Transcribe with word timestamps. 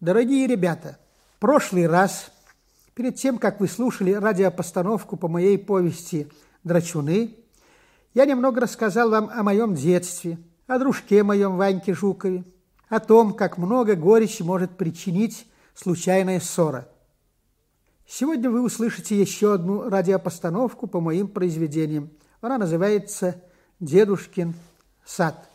Дорогие 0.00 0.46
ребята, 0.46 0.98
прошлый 1.40 1.86
раз, 1.86 2.30
перед 2.94 3.16
тем, 3.16 3.38
как 3.38 3.60
вы 3.60 3.66
слушали 3.66 4.12
радиопостановку 4.12 5.16
по 5.16 5.26
моей 5.26 5.56
повести 5.56 6.30
«Драчуны», 6.64 7.34
я 8.12 8.26
немного 8.26 8.60
рассказал 8.60 9.08
вам 9.08 9.30
о 9.30 9.42
моем 9.42 9.74
детстве, 9.74 10.38
о 10.66 10.78
дружке 10.78 11.22
моем 11.22 11.56
Ваньке 11.56 11.94
Жукове, 11.94 12.44
о 12.90 13.00
том, 13.00 13.32
как 13.32 13.56
много 13.56 13.94
горечи 13.94 14.42
может 14.42 14.76
причинить 14.76 15.50
случайная 15.74 16.40
ссора. 16.40 16.88
Сегодня 18.06 18.50
вы 18.50 18.62
услышите 18.62 19.18
еще 19.18 19.54
одну 19.54 19.88
радиопостановку 19.88 20.86
по 20.86 21.00
моим 21.00 21.26
произведениям. 21.26 22.10
Она 22.42 22.58
называется 22.58 23.42
«Дедушкин 23.80 24.54
сад». 25.06 25.48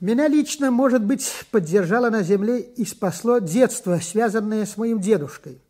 Меня 0.00 0.28
лично, 0.28 0.70
может 0.70 1.02
быть, 1.02 1.28
поддержало 1.50 2.08
на 2.10 2.22
земле 2.22 2.60
и 2.60 2.84
спасло 2.84 3.38
детство, 3.38 3.98
связанное 4.00 4.64
с 4.64 4.76
моим 4.76 5.00
дедушкой. 5.00 5.60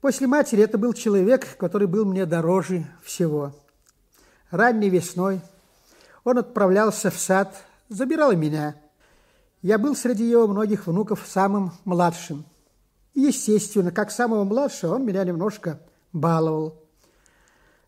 После 0.00 0.26
матери 0.26 0.62
это 0.64 0.76
был 0.76 0.92
человек, 0.92 1.56
который 1.56 1.86
был 1.86 2.04
мне 2.04 2.26
дороже 2.26 2.84
всего. 3.04 3.54
Ранней 4.50 4.90
весной 4.90 5.40
он 6.24 6.38
отправлялся 6.38 7.10
в 7.10 7.18
сад, 7.18 7.64
забирал 7.88 8.32
меня. 8.32 8.74
Я 9.62 9.78
был 9.78 9.94
среди 9.94 10.28
его 10.28 10.48
многих 10.48 10.88
внуков 10.88 11.24
самым 11.26 11.72
младшим. 11.84 12.44
Естественно, 13.14 13.92
как 13.92 14.10
самого 14.10 14.42
младшего, 14.42 14.96
он 14.96 15.06
меня 15.06 15.22
немножко 15.22 15.78
баловал. 16.12 16.81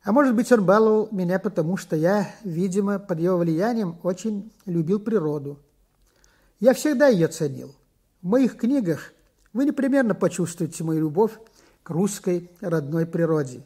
А 0.05 0.13
может 0.13 0.35
быть, 0.35 0.53
он 0.53 0.65
баловал 0.65 1.09
меня, 1.13 1.39
потому 1.39 1.79
что 1.79 1.97
я, 1.97 2.31
видимо, 2.45 2.99
под 2.99 3.21
его 3.21 3.39
влиянием 3.39 3.99
очень 4.03 4.53
любил 4.67 5.01
природу. 5.01 5.59
Я 6.61 6.75
всегда 6.75 7.09
ее 7.09 7.27
ценил. 7.29 7.75
В 8.21 8.27
моих 8.27 8.59
книгах 8.59 9.13
вы 9.55 9.65
непременно 9.65 10.15
почувствуете 10.15 10.85
мою 10.85 11.01
любовь 11.01 11.33
к 11.83 11.89
русской 11.89 12.51
родной 12.61 13.07
природе. 13.07 13.63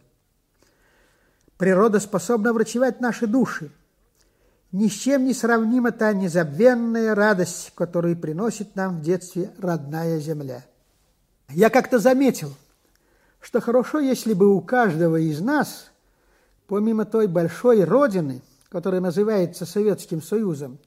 Природа 1.57 1.99
способна 1.99 2.53
врачевать 2.53 3.01
наши 3.01 3.27
души. 3.27 3.73
Ни 4.71 4.87
с 4.87 4.93
чем 4.93 5.25
не 5.25 5.35
сравнима 5.35 5.91
та 5.91 6.13
незабвенная 6.13 7.17
радость, 7.17 7.73
которую 7.75 8.17
приносит 8.17 8.77
нам 8.77 8.99
в 8.99 9.03
детстве 9.03 9.51
родная 9.59 10.21
земля. 10.21 10.65
Я 11.49 11.69
как-то 11.69 11.99
заметил, 11.99 12.55
что 13.41 13.61
хорошо, 13.61 13.99
если 13.99 14.35
бы 14.35 14.55
у 14.55 14.61
каждого 14.61 15.17
из 15.17 15.41
нас– 15.41 15.91
Помимо 16.69 17.07
той 17.07 17.27
большой 17.29 17.83
родины, 17.83 18.43
которая 18.69 19.01
называется 19.01 19.65
Советским 19.65 20.21
Союзом, 20.21 20.79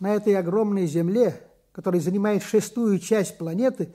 на 0.00 0.14
этой 0.14 0.34
огромной 0.34 0.86
земле, 0.86 1.38
которая 1.72 2.00
занимает 2.00 2.42
шестую 2.42 2.98
часть 2.98 3.36
планеты, 3.36 3.92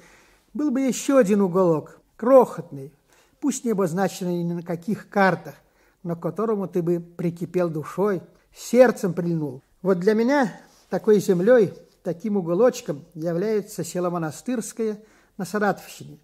был 0.53 0.69
бы 0.69 0.81
еще 0.81 1.17
один 1.17 1.42
уголок, 1.42 2.00
крохотный, 2.16 2.94
пусть 3.39 3.66
не 3.66 3.72
обозначенный 3.72 4.44
ни 4.44 4.53
на 4.53 4.62
каких 4.62 5.09
картах, 5.09 5.56
но 6.03 6.16
к 6.16 6.22
которому 6.22 6.67
ты 6.67 6.84
бы 6.84 7.00
прикипел 7.00 7.69
душой, 7.69 8.22
сердцем 8.56 9.14
прильнул. 9.14 9.64
Вот 9.81 10.00
для 10.00 10.14
меня 10.14 10.62
такой 10.92 11.19
землей, 11.19 11.73
таким 12.03 12.38
уголочком 12.38 13.03
является 13.16 13.84
село 13.84 14.12
Монастырское 14.12 15.02
на 15.38 15.45
Саратовщине. 15.45 16.19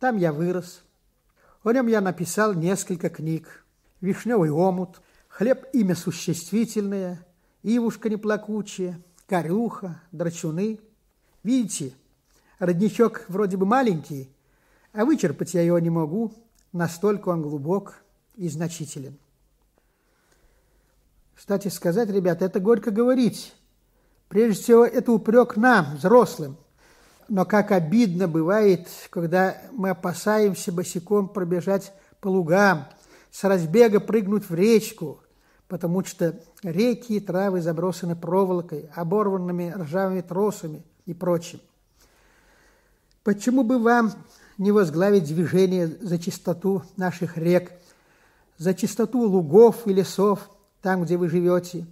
Там 0.00 0.16
я 0.16 0.32
вырос. 0.32 0.80
О 1.64 1.72
нем 1.72 1.86
я 1.86 2.00
написал 2.00 2.54
несколько 2.54 3.10
книг 3.10 3.66
вишневый 4.00 4.50
омут, 4.50 5.00
хлеб 5.28 5.66
имя 5.72 5.94
существительное, 5.94 7.24
ивушка 7.62 8.08
неплакучая, 8.08 9.00
корюха, 9.26 10.00
драчуны. 10.12 10.80
Видите, 11.42 11.92
родничок 12.58 13.24
вроде 13.28 13.56
бы 13.56 13.66
маленький, 13.66 14.30
а 14.92 15.04
вычерпать 15.04 15.54
я 15.54 15.62
его 15.62 15.78
не 15.78 15.90
могу, 15.90 16.32
настолько 16.72 17.28
он 17.28 17.42
глубок 17.42 18.02
и 18.36 18.48
значителен. 18.48 19.16
Кстати 21.34 21.68
сказать, 21.68 22.10
ребята, 22.10 22.46
это 22.46 22.58
горько 22.58 22.90
говорить. 22.90 23.54
Прежде 24.28 24.60
всего, 24.60 24.84
это 24.84 25.12
упрек 25.12 25.56
нам, 25.56 25.96
взрослым. 25.96 26.56
Но 27.28 27.44
как 27.44 27.70
обидно 27.70 28.26
бывает, 28.26 28.88
когда 29.10 29.62
мы 29.72 29.90
опасаемся 29.90 30.72
босиком 30.72 31.28
пробежать 31.28 31.92
по 32.20 32.28
лугам, 32.28 32.88
с 33.30 33.44
разбега 33.44 34.00
прыгнуть 34.00 34.48
в 34.48 34.54
речку, 34.54 35.20
потому 35.68 36.04
что 36.04 36.40
реки 36.62 37.14
и 37.14 37.20
травы 37.20 37.60
забросаны 37.60 38.16
проволокой, 38.16 38.88
оборванными 38.94 39.74
ржавыми 39.76 40.22
тросами 40.22 40.82
и 41.06 41.14
прочим. 41.14 41.60
Почему 43.22 43.62
бы 43.62 43.78
вам 43.78 44.12
не 44.56 44.72
возглавить 44.72 45.24
движение 45.24 45.86
за 45.86 46.18
чистоту 46.18 46.82
наших 46.96 47.36
рек, 47.36 47.72
за 48.56 48.74
чистоту 48.74 49.20
лугов 49.20 49.86
и 49.86 49.92
лесов, 49.92 50.50
там, 50.80 51.04
где 51.04 51.16
вы 51.16 51.28
живете? 51.28 51.86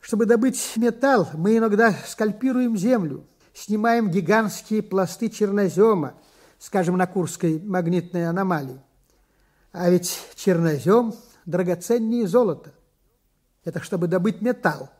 Чтобы 0.00 0.26
добыть 0.26 0.74
металл, 0.76 1.28
мы 1.34 1.56
иногда 1.56 1.92
скальпируем 2.06 2.76
землю, 2.76 3.24
снимаем 3.54 4.10
гигантские 4.10 4.82
пласты 4.82 5.28
чернозема, 5.28 6.14
скажем, 6.58 6.96
на 6.96 7.06
Курской 7.06 7.60
магнитной 7.60 8.28
аномалии. 8.28 8.80
А 9.72 9.88
ведь 9.88 10.18
чернозем 10.36 11.14
драгоценнее 11.46 12.26
золота. 12.26 12.72
Это 13.64 13.80
чтобы 13.80 14.06
добыть 14.06 14.42
металл. 14.42 14.90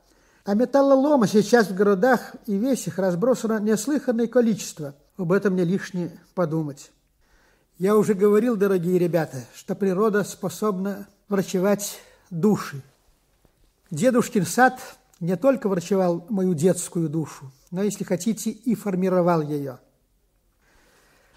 А 0.44 0.55
металлолома 0.55 1.28
сейчас 1.28 1.69
в 1.69 1.75
городах 1.75 2.34
и 2.47 2.56
весях 2.56 2.99
разбросано 2.99 3.60
неслыханное 3.60 4.27
количество. 4.27 4.94
Об 5.16 5.31
этом 5.31 5.55
не 5.55 5.65
лишне 5.65 6.10
подумать. 6.34 6.91
Я 7.78 7.97
уже 7.97 8.15
говорил, 8.15 8.56
дорогие 8.56 8.99
ребята, 8.99 9.44
что 9.55 9.75
природа 9.75 10.25
способна 10.25 11.06
врачевать 11.28 12.00
души. 12.31 12.83
Дедушкин 13.91 14.47
сад 14.47 14.81
не 15.21 15.37
только 15.37 15.69
врачевал 15.69 16.27
мою 16.28 16.54
детскую 16.54 17.09
душу, 17.09 17.53
но, 17.71 17.83
если 17.83 18.04
хотите, 18.04 18.50
и 18.50 18.75
формировал 18.75 19.43
ее. 19.43 19.78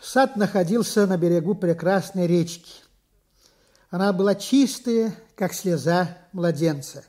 Сад 0.01 0.35
находился 0.35 1.05
на 1.05 1.17
берегу 1.17 1.53
прекрасной 1.53 2.27
речки. 2.27 2.84
Она 3.95 4.11
была 4.11 4.35
чистая, 4.35 5.15
как 5.37 5.53
слеза 5.53 6.17
младенца. 6.33 7.05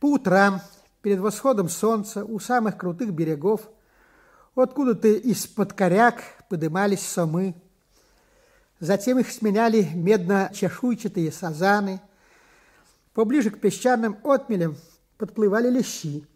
По 0.00 0.06
утрам, 0.06 0.60
перед 1.02 1.20
восходом 1.20 1.68
солнца, 1.68 2.24
у 2.24 2.40
самых 2.40 2.76
крутых 2.76 3.12
берегов, 3.12 3.70
откуда-то 4.56 5.06
из-под 5.06 5.72
коряк 5.72 6.24
подымались 6.48 7.06
самы. 7.06 7.54
Затем 8.80 9.20
их 9.20 9.30
сменяли 9.30 9.88
медно-чешуйчатые 9.94 11.30
сазаны. 11.30 12.00
Поближе 13.14 13.50
к 13.50 13.60
песчаным 13.60 14.18
отмелям 14.24 14.74
подплывали 15.16 15.70
лещи. 15.70 16.26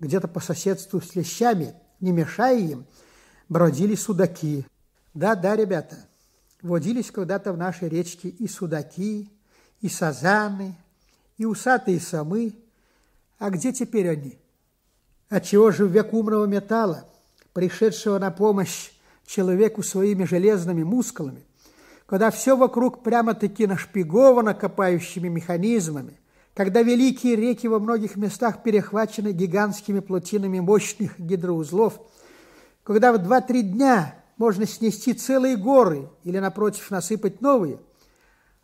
Где-то 0.00 0.28
по 0.28 0.40
соседству 0.40 1.00
с 1.00 1.16
лещами, 1.16 1.72
не 2.00 2.12
мешая 2.12 2.58
им, 2.58 2.84
бродили 3.48 3.94
судаки. 3.94 4.66
Да-да, 5.14 5.56
ребята– 5.56 5.96
водились 6.62 7.10
когда-то 7.10 7.52
в 7.52 7.58
нашей 7.58 7.88
речке 7.88 8.28
и 8.28 8.48
судаки, 8.48 9.28
и 9.80 9.88
сазаны, 9.88 10.74
и 11.36 11.44
усатые 11.44 12.00
самы. 12.00 12.54
А 13.38 13.50
где 13.50 13.72
теперь 13.72 14.08
они? 14.08 14.38
Отчего 15.28 15.70
же 15.70 15.86
в 15.86 15.90
век 15.90 16.12
умного 16.12 16.46
металла, 16.46 17.04
пришедшего 17.52 18.18
на 18.18 18.30
помощь 18.30 18.90
человеку 19.26 19.82
своими 19.82 20.24
железными 20.24 20.82
мускулами, 20.82 21.44
когда 22.06 22.30
все 22.30 22.56
вокруг 22.56 23.02
прямо-таки 23.02 23.66
нашпиговано 23.66 24.54
копающими 24.54 25.28
механизмами, 25.28 26.18
когда 26.54 26.82
великие 26.82 27.34
реки 27.34 27.66
во 27.66 27.78
многих 27.78 28.16
местах 28.16 28.62
перехвачены 28.62 29.32
гигантскими 29.32 30.00
плотинами 30.00 30.60
мощных 30.60 31.18
гидроузлов, 31.18 31.98
когда 32.84 33.12
в 33.12 33.18
два-три 33.18 33.62
дня 33.62 34.21
можно 34.42 34.66
снести 34.66 35.14
целые 35.14 35.56
горы 35.56 36.10
или, 36.24 36.40
напротив, 36.40 36.90
насыпать 36.90 37.40
новые. 37.40 37.78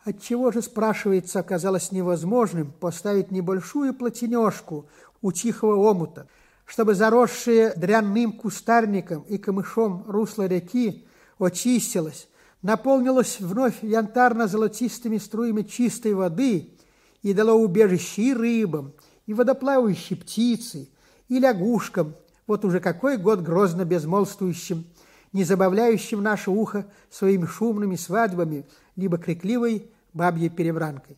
Отчего 0.03 0.51
же, 0.51 0.61
спрашивается, 0.61 1.39
оказалось 1.39 1.93
невозможным 1.93 2.73
поставить 2.73 3.31
небольшую 3.31 3.93
плотинешку 3.93 4.89
у 5.21 5.31
тихого 5.31 5.77
омута, 5.89 6.27
чтобы 6.65 6.95
заросшие 6.95 7.71
дрянным 7.77 8.33
кустарником 8.33 9.21
и 9.21 9.37
камышом 9.37 10.03
русло 10.05 10.47
реки 10.47 11.07
очистилось, 11.39 12.27
наполнилось 12.61 13.39
вновь 13.39 13.81
янтарно-золотистыми 13.81 15.17
струями 15.17 15.61
чистой 15.61 16.13
воды 16.13 16.73
и 17.21 17.33
дало 17.33 17.53
убежище 17.53 18.23
и 18.23 18.33
рыбам, 18.33 18.91
и 19.27 19.33
водоплавающей 19.33 20.17
птице, 20.17 20.89
и 21.29 21.39
лягушкам, 21.39 22.15
вот 22.47 22.65
уже 22.65 22.81
какой 22.81 23.15
год 23.15 23.39
грозно 23.39 23.85
безмолвствующим– 23.85 24.83
не 25.31 25.43
забавляющим 25.43 26.21
наше 26.21 26.51
ухо 26.51 26.85
своими 27.09 27.45
шумными 27.45 27.95
свадьбами, 27.95 28.65
либо 28.95 29.17
крикливой 29.17 29.89
бабьей 30.13 30.49
перебранкой. 30.49 31.17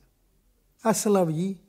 А 0.81 0.93
соловьи? 0.93 1.61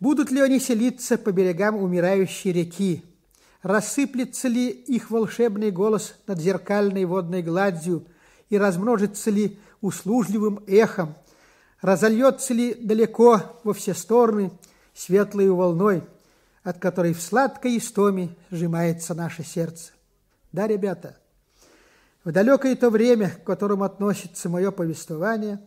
Будут 0.00 0.30
ли 0.30 0.40
они 0.40 0.60
селиться 0.60 1.16
по 1.16 1.32
берегам 1.32 1.76
умирающей 1.76 2.52
реки, 2.52 3.02
рассыплется 3.62 4.48
ли 4.48 4.68
их 4.68 5.10
волшебный 5.10 5.70
голос 5.70 6.14
над 6.26 6.38
зеркальной 6.38 7.04
водной 7.04 7.42
гладью 7.42 8.06
и 8.50 8.58
размножится 8.58 9.30
ли 9.30 9.58
услужливым 9.80 10.62
эхом, 10.66 11.14
разольется 11.80 12.52
ли 12.54 12.74
далеко 12.74 13.60
во 13.64 13.72
все 13.72 13.94
стороны 13.94 14.52
светлой 14.94 15.50
волной, 15.50 16.02
от 16.62 16.78
которой 16.78 17.14
в 17.14 17.22
сладкой 17.22 17.78
истоме 17.78 18.34
сжимается 18.50 19.14
наше 19.14 19.44
сердце. 19.44 19.92
Да, 20.52 20.66
ребята, 20.66 21.16
в 22.24 22.32
далекое 22.32 22.74
то 22.74 22.90
время, 22.90 23.30
к 23.30 23.44
которому 23.44 23.84
относится 23.84 24.48
мое 24.48 24.70
повествование, 24.70 25.60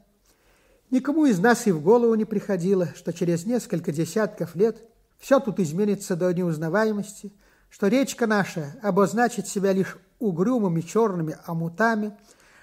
никому 0.89 1.25
из 1.25 1.39
нас 1.39 1.67
и 1.67 1.71
в 1.71 1.81
голову 1.81 2.15
не 2.15 2.25
приходило, 2.25 2.89
что 2.95 3.13
через 3.13 3.45
несколько 3.45 3.91
десятков 3.91 4.55
лет 4.55 4.81
все 5.19 5.39
тут 5.39 5.59
изменится 5.59 6.15
до 6.15 6.33
неузнаваемости, 6.33 7.31
что 7.69 7.87
речка 7.87 8.27
наша 8.27 8.75
обозначит 8.81 9.47
себя 9.47 9.71
лишь 9.71 9.97
угрюмыми 10.19 10.81
черными 10.81 11.37
омутами, 11.45 12.17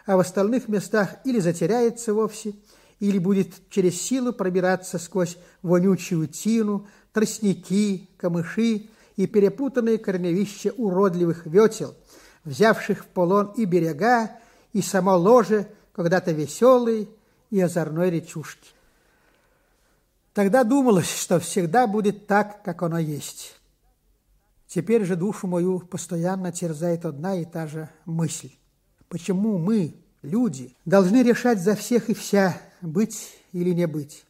а 0.06 0.16
в 0.16 0.20
остальных 0.20 0.68
местах 0.68 1.16
или 1.24 1.38
затеряется 1.38 2.14
вовсе, 2.14 2.54
или 2.98 3.18
будет 3.18 3.68
через 3.70 4.00
силу 4.00 4.32
пробираться 4.32 4.98
сквозь 4.98 5.36
вонючую 5.62 6.26
тину, 6.26 6.86
тростники, 7.12 8.10
камыши 8.16 8.88
и 9.16 9.26
перепутанные 9.26 9.98
корневища 9.98 10.72
уродливых 10.76 11.46
ветел, 11.46 11.94
взявших 12.44 13.04
в 13.04 13.06
полон 13.06 13.52
и 13.56 13.64
берега, 13.64 14.30
и 14.72 14.82
само 14.82 15.16
ложе 15.16 15.68
когда-то 15.92 16.32
веселой 16.32 17.08
и 17.50 17.60
озорной 17.60 18.10
речушки. 18.10 18.70
Тогда 20.32 20.64
думалось, 20.64 21.10
что 21.10 21.38
всегда 21.38 21.86
будет 21.86 22.26
так, 22.26 22.62
как 22.64 22.82
оно 22.82 22.98
есть. 22.98 23.54
Теперь 24.66 25.04
же 25.04 25.14
душу 25.14 25.46
мою 25.46 25.78
постоянно 25.78 26.50
терзает 26.50 27.04
одна 27.04 27.36
и 27.36 27.44
та 27.44 27.68
же 27.68 27.88
мысль. 28.04 28.50
Почему 29.08 29.58
мы, 29.58 29.94
люди, 30.22 30.74
должны 30.84 31.22
решать 31.22 31.60
за 31.60 31.76
всех 31.76 32.10
и 32.10 32.14
вся, 32.14 32.60
быть 32.80 33.38
или 33.52 33.70
не 33.70 33.86
быть? 33.86 34.24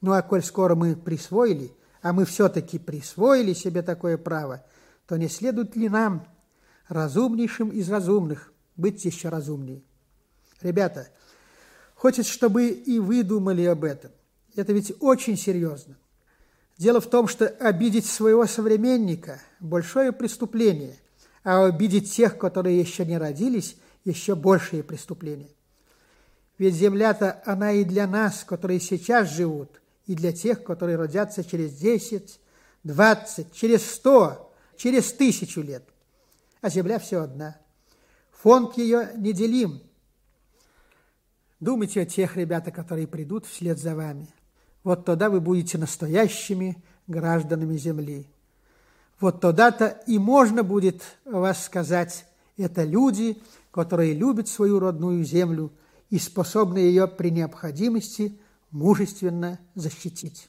Ну 0.00 0.12
а 0.12 0.22
коль 0.22 0.42
скоро 0.42 0.74
мы 0.74 0.96
присвоили, 0.96 1.72
а 2.00 2.14
мы 2.14 2.24
все-таки 2.24 2.78
присвоили 2.78 3.52
себе 3.52 3.82
такое 3.82 4.16
право, 4.16 4.64
то 5.06 5.18
не 5.18 5.28
следует 5.28 5.76
ли 5.76 5.90
нам, 5.90 6.26
разумнейшим 6.88 7.70
из 7.70 7.88
разумных, 7.90 8.52
быть 8.76 9.04
еще 9.04 9.28
разумнее? 9.28 9.82
Ребята, 10.60 11.08
хочется, 11.94 12.32
чтобы 12.32 12.68
и 12.68 12.98
вы 12.98 13.22
думали 13.22 13.64
об 13.64 13.84
этом. 13.84 14.10
Это 14.56 14.72
ведь 14.72 14.92
очень 15.00 15.36
серьезно. 15.36 15.96
Дело 16.76 17.00
в 17.00 17.08
том, 17.08 17.28
что 17.28 17.46
обидеть 17.46 18.06
своего 18.06 18.46
современника– 18.46 19.40
большое 19.60 20.12
преступление, 20.12 20.96
а 21.44 21.64
обидеть 21.64 22.12
тех, 22.12 22.38
которые 22.38 22.78
еще 22.78 23.04
не 23.04 23.18
родились– 23.18 23.76
еще 24.08 24.34
большее 24.34 24.82
преступление. 24.82 25.50
Ведь 26.56 26.74
земля-то 26.74 27.42
она 27.44 27.72
и 27.72 27.84
для 27.84 28.06
нас, 28.06 28.44
которые 28.44 28.80
сейчас 28.80 29.30
живут, 29.30 29.80
и 30.06 30.14
для 30.14 30.32
тех, 30.32 30.64
которые 30.64 30.96
родятся 30.96 31.44
через 31.44 31.74
10, 31.74 32.40
20, 32.84 33.52
через 33.52 33.90
100, 33.90 34.52
через 34.76 35.12
тысячу 35.12 35.60
лет. 35.60 35.84
А 36.60 36.68
земля 36.70 36.98
все 36.98 37.22
одна. 37.22 37.56
Фонд 38.42 38.76
ее 38.78 39.10
неделим. 39.16 39.80
Думайте 41.60 42.02
о 42.02 42.06
тех 42.06 42.36
ребята, 42.36 42.70
которые 42.70 43.06
придут 43.06 43.46
вслед 43.46 43.78
за 43.78 43.94
вами. 43.94 44.28
Вот 44.84 45.04
тогда 45.04 45.28
вы 45.28 45.40
будете 45.40 45.76
настоящими 45.76 46.82
гражданами 47.06 47.76
земли. 47.76 48.28
Вот 49.20 49.40
тогда-то 49.40 50.00
и 50.06 50.18
можно 50.18 50.62
будет 50.62 51.02
вас 51.24 51.64
сказать, 51.64 52.26
это 52.56 52.84
люди, 52.84 53.40
которые 53.72 54.14
любят 54.14 54.48
свою 54.48 54.78
родную 54.78 55.24
землю 55.24 55.72
и 56.10 56.18
способны 56.18 56.78
ее 56.78 57.08
при 57.08 57.30
необходимости 57.30 58.38
мужественно 58.70 59.58
защитить. 59.74 60.48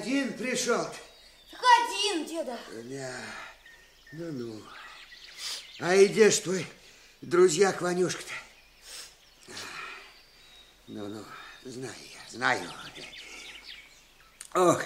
Один 0.00 0.32
пришел. 0.32 0.82
Так 1.50 1.60
один, 1.84 2.24
деда. 2.24 2.58
Да. 2.84 3.14
Ну-ну. 4.12 4.62
А 5.78 5.94
идешь 6.02 6.38
твой 6.38 6.66
друзья 7.20 7.76
Ванюшка-то? 7.78 8.32
Ну-ну, 10.86 11.22
знаю 11.64 11.92
я, 12.14 12.30
знаю. 12.30 12.72
Ох, 14.54 14.82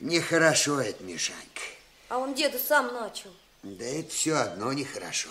нехорошо 0.00 0.80
это, 0.80 1.04
Мишанька. 1.04 1.62
А 2.08 2.18
он 2.18 2.34
деда 2.34 2.58
сам 2.58 2.92
начал. 2.92 3.32
Да 3.62 3.84
это 3.84 4.12
все 4.12 4.34
одно 4.34 4.72
нехорошо. 4.72 5.30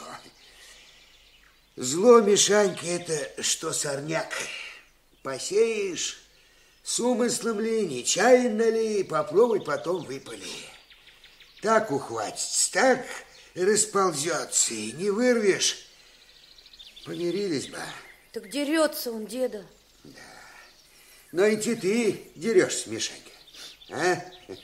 Зло, 1.76 2.22
Мишанька, 2.22 2.86
это 2.86 3.44
что 3.44 3.74
сорняк. 3.74 4.34
Посеешь, 5.24 6.23
с 6.84 7.00
умыслом 7.00 7.60
ли, 7.62 7.88
нечаянно 7.88 8.70
ли, 8.70 9.04
попробуй 9.04 9.62
потом 9.62 10.04
выпали. 10.04 10.44
Так 11.62 11.92
ухватится, 11.92 12.72
так 12.74 13.06
расползется, 13.56 14.74
и 14.74 14.92
не 14.92 15.10
вырвешь. 15.10 15.88
Помирились 17.06 17.70
бы. 17.70 17.80
Так 18.34 18.50
дерется 18.50 19.12
он, 19.12 19.26
деда. 19.26 19.66
Да. 20.04 20.20
Но 21.32 21.46
и 21.46 21.56
ты, 21.56 22.32
дерешься, 22.36 22.90
Мишанька. 22.90 23.32
А? 23.90 24.18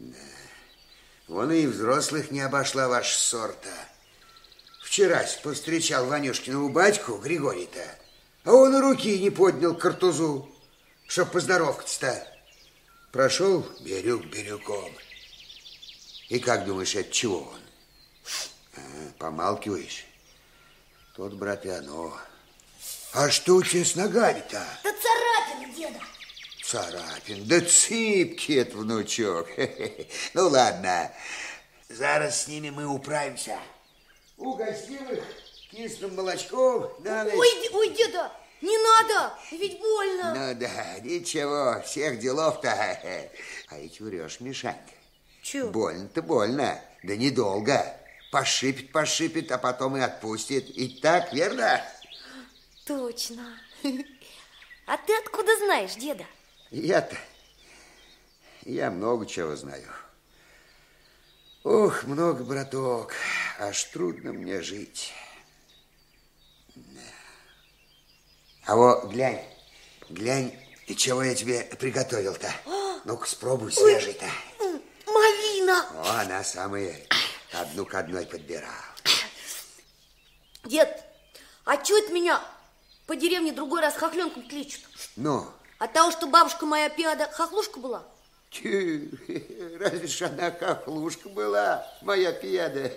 Да. 0.00 0.14
Вон 1.26 1.50
и 1.50 1.66
взрослых 1.66 2.30
не 2.30 2.40
обошла 2.40 2.86
ваша 2.86 3.18
сорта. 3.18 3.68
Вчера 4.80 5.26
повстречал 5.42 6.06
Ванюшкинову 6.06 6.68
батьку, 6.68 7.16
Григорий-то, 7.18 7.84
а 8.44 8.52
он 8.52 8.76
и 8.76 8.80
руки 8.80 9.18
не 9.18 9.30
поднял 9.30 9.74
к 9.74 9.80
картузу 9.80 10.48
чтоб 11.08 11.30
поздоровкаться-то. 11.30 12.24
Прошел 13.10 13.66
Бирюк 13.80 14.26
Бирюком. 14.26 14.92
И 16.28 16.38
как 16.38 16.66
думаешь, 16.66 16.94
от 16.94 17.10
чего 17.10 17.38
он? 17.38 17.60
А, 18.76 18.80
помалкиваешь? 19.18 20.04
Тот, 21.16 21.32
брат, 21.32 21.64
и 21.64 21.70
оно. 21.70 22.16
А 23.14 23.30
что 23.30 23.56
у 23.56 23.62
тебя 23.62 23.84
с 23.84 23.96
ногами-то? 23.96 24.62
Да 24.84 24.90
царапин, 24.92 25.74
деда. 25.74 26.00
Царапин, 26.62 27.48
да 27.48 27.60
цыпки 27.62 28.52
это, 28.52 28.76
внучок. 28.76 29.48
Ну, 30.34 30.48
ладно, 30.48 31.10
зараз 31.88 32.44
с 32.44 32.48
ними 32.48 32.68
мы 32.68 32.84
управимся. 32.86 33.58
Угостим 34.36 35.08
их 35.08 35.24
кислым 35.70 36.14
молочком 36.14 36.92
на 36.98 37.24
ночь. 37.24 37.34
Ой, 37.34 37.70
ой, 37.72 37.96
деда, 37.96 38.30
не 38.60 38.76
надо, 38.76 39.34
ведь 39.52 39.78
больно. 39.80 40.34
Ну 40.34 40.54
да, 40.58 40.98
ничего, 41.00 41.80
всех 41.82 42.18
делов-то. 42.18 42.70
А 42.70 43.78
ведь 43.78 44.00
врешь, 44.00 44.40
Мишанька. 44.40 44.80
Че? 45.42 45.66
Больно-то 45.66 46.22
больно, 46.22 46.80
да 47.02 47.16
недолго. 47.16 47.84
Пошипит, 48.30 48.92
пошипит, 48.92 49.50
а 49.52 49.58
потом 49.58 49.96
и 49.96 50.00
отпустит. 50.00 50.68
И 50.70 51.00
так, 51.00 51.32
верно? 51.32 51.80
Точно. 52.86 53.58
А 54.86 54.96
ты 54.96 55.16
откуда 55.18 55.56
знаешь, 55.58 55.94
деда? 55.94 56.24
Я-то... 56.70 57.16
Я 58.64 58.90
много 58.90 59.24
чего 59.24 59.56
знаю. 59.56 59.88
Ох, 61.64 62.04
много, 62.04 62.44
браток, 62.44 63.14
аж 63.58 63.84
трудно 63.84 64.32
мне 64.32 64.60
жить. 64.60 65.12
А 68.68 68.76
вот 68.76 69.06
глянь, 69.06 69.42
глянь, 70.10 70.54
и 70.86 70.94
чего 70.94 71.22
я 71.22 71.34
тебе 71.34 71.62
приготовил-то. 71.80 72.52
Ну-ка, 73.06 73.26
спробуй 73.26 73.72
свежий-то. 73.72 74.26
Малина. 75.06 75.86
О, 75.94 76.20
она 76.20 76.44
самая 76.44 76.94
одну 77.54 77.86
к 77.86 77.94
одной 77.94 78.26
подбирал. 78.26 78.70
Дед, 80.64 81.02
а 81.64 81.82
что 81.82 81.96
это 81.96 82.12
меня 82.12 82.42
по 83.06 83.16
деревне 83.16 83.52
другой 83.52 83.80
раз 83.80 83.94
хохленком 83.94 84.46
кличут? 84.46 84.82
Ну, 85.16 85.46
От 85.78 85.94
того, 85.94 86.10
что 86.10 86.26
бабушка 86.26 86.66
моя 86.66 86.90
пиада 86.90 87.26
хохлушка 87.32 87.80
была? 87.80 88.04
Тю, 88.50 89.08
разве 89.80 90.06
ж 90.06 90.22
она 90.22 90.50
хохлушка 90.50 91.30
была, 91.30 91.90
моя 92.02 92.32
пьяда? 92.32 92.92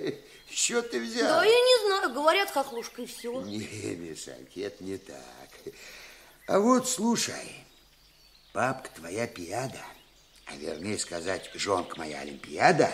Что 0.53 0.81
ты 0.81 0.99
взял? 0.99 1.27
Да 1.27 1.45
я 1.45 1.49
не 1.49 1.87
знаю, 1.87 2.13
говорят 2.13 2.51
хохлушка 2.51 3.03
и 3.03 3.05
все. 3.05 3.41
Не, 3.41 3.95
Мишаньки, 3.95 4.59
это 4.59 4.83
не 4.83 4.97
так. 4.97 5.73
А 6.47 6.59
вот 6.59 6.89
слушай, 6.89 7.55
бабка 8.53 8.89
твоя 8.95 9.27
пьяда, 9.27 9.81
а 10.45 10.55
вернее 10.57 10.97
сказать, 10.99 11.49
жонка 11.53 11.97
моя 11.97 12.19
Олимпиада, 12.19 12.91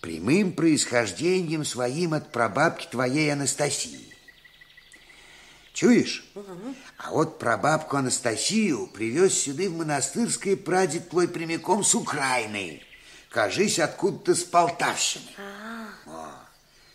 прямым 0.00 0.52
происхождением 0.52 1.64
своим 1.64 2.14
от 2.14 2.30
прабабки 2.30 2.86
твоей 2.86 3.32
Анастасии. 3.32 4.14
Чуешь? 5.72 6.24
Угу. 6.34 6.74
А 6.98 7.10
вот 7.10 7.38
прабабку 7.38 7.96
Анастасию 7.96 8.86
привез 8.88 9.34
сюда 9.34 9.64
в 9.64 9.72
монастырское 9.78 10.56
прадед 10.56 11.08
твой 11.08 11.26
прямиком 11.26 11.82
с 11.82 11.94
Украины. 11.94 12.82
Кажись, 13.30 13.78
откуда-то 13.78 14.34
с 14.34 14.44
Полтавщины. 14.44 15.24
А 15.38 15.40
-а 15.40 15.44
-а. 15.44 15.61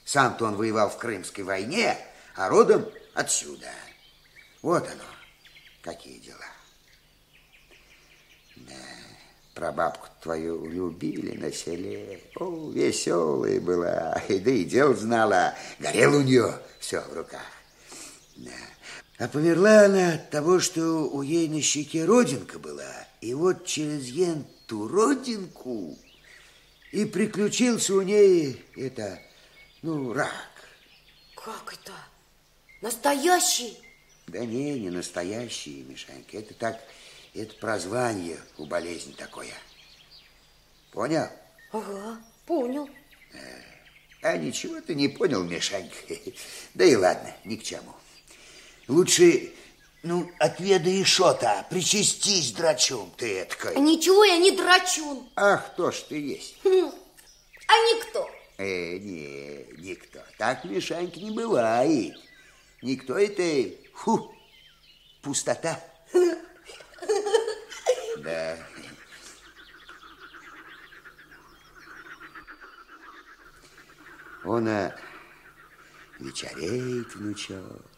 Сам-то 0.08 0.46
он 0.46 0.56
воевал 0.56 0.90
в 0.90 0.98
Крымской 0.98 1.44
войне, 1.44 1.98
а 2.34 2.48
родом 2.48 2.86
отсюда. 3.14 3.70
Вот 4.62 4.84
оно, 4.84 5.04
какие 5.82 6.20
дела. 6.20 6.46
Да, 8.56 8.74
прабабку 9.54 10.08
твою 10.22 10.66
любили 10.66 11.36
на 11.36 11.52
селе. 11.52 12.22
О, 12.38 12.72
веселая 12.72 13.60
была, 13.60 14.24
да 14.30 14.52
и 14.52 14.64
дел 14.64 14.96
знала. 14.96 15.54
Горело 15.78 16.20
у 16.20 16.22
нее 16.22 16.58
все 16.80 17.02
в 17.02 17.14
руках. 17.14 17.42
Да. 18.38 18.52
А 19.18 19.28
померла 19.28 19.88
она 19.88 20.14
от 20.14 20.30
того, 20.30 20.62
что 20.62 21.10
у 21.10 21.22
ей 21.22 21.50
на 21.50 21.62
щеке 21.62 22.06
родинка 22.06 22.60
была. 22.60 23.06
И 23.20 23.34
вот 23.34 23.66
через 23.66 24.06
енту 24.06 24.88
родинку 24.88 25.98
и 26.94 27.04
приключился 27.04 27.94
у 27.94 28.02
ней 28.04 28.66
это, 28.78 29.20
ну, 29.82 30.14
рак. 30.14 30.32
Как 31.36 31.74
это? 31.74 31.94
Настоящий? 32.82 33.78
Да 34.28 34.40
не, 34.40 34.80
не 34.80 34.90
настоящий, 34.90 35.84
Мишанька. 35.88 36.38
Это 36.38 36.54
так, 36.54 36.82
это 37.34 37.56
прозвание 37.56 38.38
у 38.58 38.66
болезни 38.66 39.14
такое. 39.14 39.54
Понял? 40.92 41.28
Ага, 41.72 42.20
понял. 42.46 42.90
А 44.22 44.36
ничего 44.36 44.82
ты 44.82 44.96
не 44.96 45.08
понял, 45.08 45.44
Мишанька. 45.44 45.96
Да 46.74 46.84
и 46.84 46.96
ладно, 46.96 47.34
ни 47.46 47.56
к 47.56 47.64
чему. 47.64 47.94
Лучше, 48.88 49.54
ну, 50.04 50.30
отведай 50.40 51.04
шо-то, 51.04 51.66
причастись, 51.70 52.52
драчун 52.52 53.12
ты 53.18 53.40
эткой. 53.40 53.76
А 53.76 53.80
ничего 53.80 54.24
я 54.24 54.38
не 54.38 54.52
драчун. 54.52 55.30
Ах, 55.36 55.74
кто 55.74 55.92
ж 55.92 56.02
ты 56.10 56.20
есть? 56.20 56.56
Хм, 56.64 56.92
а 57.68 57.74
никто. 57.94 58.30
Э, 58.58 58.98
не, 58.98 59.66
никто. 59.78 60.20
Так, 60.38 60.66
Мишанька, 60.66 61.20
не 61.20 61.32
бывает. 61.32 62.16
Никто 62.82 63.18
это, 63.18 63.76
фу, 63.94 64.34
пустота. 65.22 65.80
Да. 68.18 68.58
Он 74.44 74.68
а, 74.68 74.96
вечереет, 76.20 77.14
внучок. 77.16 77.97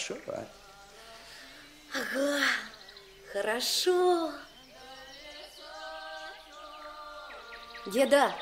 Хорошо, 0.00 0.16
а? 0.28 0.46
Ага, 1.92 2.40
хорошо. 3.32 4.32
Деда, 7.86 8.32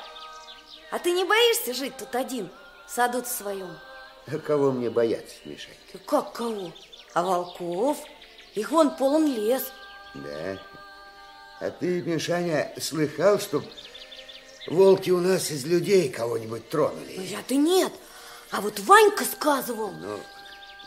а 0.91 0.99
ты 0.99 1.11
не 1.11 1.25
боишься 1.25 1.73
жить 1.73 1.97
тут 1.97 2.15
один, 2.15 2.49
в 2.87 2.91
саду 2.91 3.23
своем? 3.25 3.77
А 4.27 4.37
кого 4.37 4.71
мне 4.71 4.89
бояться, 4.89 5.35
Мишанька? 5.45 5.97
Как 6.05 6.33
кого? 6.33 6.71
А 7.13 7.23
волков? 7.23 7.97
Их 8.55 8.71
вон 8.71 8.95
полон 8.95 9.25
лес. 9.27 9.71
Да. 10.13 10.59
А 11.59 11.71
ты, 11.71 12.01
Мишаня, 12.01 12.73
слыхал, 12.79 13.39
что 13.39 13.63
волки 14.67 15.09
у 15.09 15.19
нас 15.19 15.51
из 15.51 15.65
людей 15.65 16.09
кого-нибудь 16.09 16.69
тронули? 16.69 17.15
Ну, 17.17 17.23
я-то 17.23 17.55
нет. 17.55 17.91
А 18.51 18.61
вот 18.61 18.79
Ванька 18.79 19.25
сказывал. 19.25 19.91
Ну, 19.91 20.19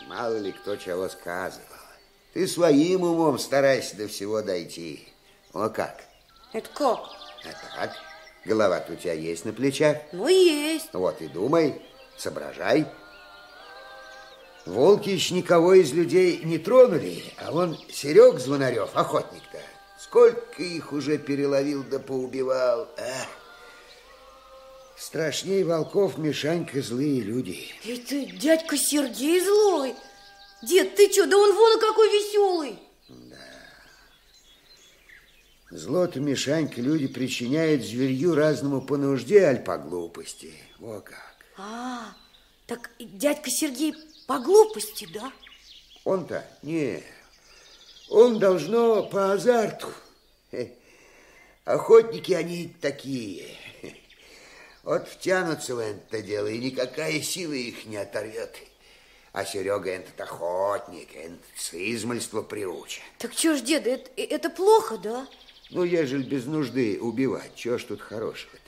Мало 0.07 0.37
ли 0.37 0.51
кто 0.51 0.75
чего 0.75 1.09
сказывал. 1.09 1.63
Ты 2.33 2.47
своим 2.47 3.03
умом 3.03 3.37
старайся 3.37 3.95
до 3.95 4.07
всего 4.07 4.41
дойти. 4.41 5.07
О 5.53 5.69
как? 5.69 6.03
Это 6.51 6.69
как? 6.69 6.99
А 7.45 7.77
так. 7.77 7.95
голова 8.45 8.83
у 8.89 8.95
тебя 8.95 9.13
есть 9.13 9.45
на 9.45 9.53
плечах? 9.53 9.97
Ну, 10.11 10.27
есть. 10.27 10.89
Вот 10.93 11.21
и 11.21 11.27
думай, 11.27 11.81
соображай. 12.17 12.87
Волки 14.65 15.09
еще 15.09 15.35
никого 15.35 15.73
из 15.73 15.91
людей 15.91 16.39
не 16.43 16.57
тронули, 16.57 17.23
а 17.37 17.51
вон 17.51 17.77
Серег 17.91 18.39
Звонарев, 18.39 18.95
охотник-то, 18.95 19.59
сколько 19.99 20.63
их 20.63 20.93
уже 20.93 21.17
переловил 21.17 21.83
да 21.83 21.99
поубивал. 21.99 22.87
Ах. 22.97 23.42
Страшнее 24.97 25.65
волков, 25.65 26.17
Мишанька, 26.17 26.81
злые 26.81 27.21
люди. 27.21 27.67
Это 27.85 28.25
дядька 28.37 28.77
Сергей 28.77 29.41
злой. 29.41 29.95
Дед, 30.61 30.95
ты 30.95 31.11
что? 31.11 31.25
Да 31.25 31.37
он 31.37 31.55
вон 31.55 31.79
какой 31.79 32.07
веселый. 32.09 32.79
Да. 33.09 33.37
Зло-то, 35.71 36.19
Мишанька, 36.19 36.79
люди 36.79 37.07
причиняют 37.07 37.83
зверью 37.83 38.35
разному 38.35 38.81
по 38.81 38.95
нужде, 38.95 39.45
аль 39.45 39.63
по 39.63 39.77
глупости. 39.77 40.53
Во 40.77 41.01
как. 41.01 41.35
А, 41.57 42.13
так 42.67 42.91
дядька 42.99 43.49
Сергей 43.49 43.95
по 44.27 44.39
глупости, 44.39 45.07
да? 45.11 45.31
Он-то? 46.05 46.45
Не. 46.61 47.03
Он 48.09 48.37
должно 48.39 49.03
по 49.03 49.33
азарту. 49.33 49.87
Охотники 51.65 52.33
они 52.33 52.75
такие. 52.79 53.57
Вот 54.83 55.07
втянутся 55.07 55.75
в 55.75 55.79
это 55.79 56.21
дело, 56.21 56.47
и 56.47 56.57
никакая 56.57 57.21
сила 57.21 57.53
их 57.53 57.85
не 57.85 57.95
оторвет. 57.95 58.57
А 59.31 59.45
Серега 59.45 59.89
этот 59.89 60.19
охотник, 60.19 61.15
этот 61.15 61.39
с 61.55 61.73
измольства 61.73 62.41
приучен. 62.41 63.01
Так 63.17 63.31
что 63.33 63.55
ж, 63.55 63.61
деда, 63.61 63.91
это, 63.91 64.11
это 64.17 64.49
плохо, 64.49 64.97
да? 64.97 65.25
Ну, 65.69 65.83
ежели 65.83 66.23
без 66.23 66.45
нужды 66.45 66.99
убивать, 66.99 67.55
чего 67.55 67.77
ж 67.77 67.83
тут 67.83 68.01
хорошего-то? 68.01 68.59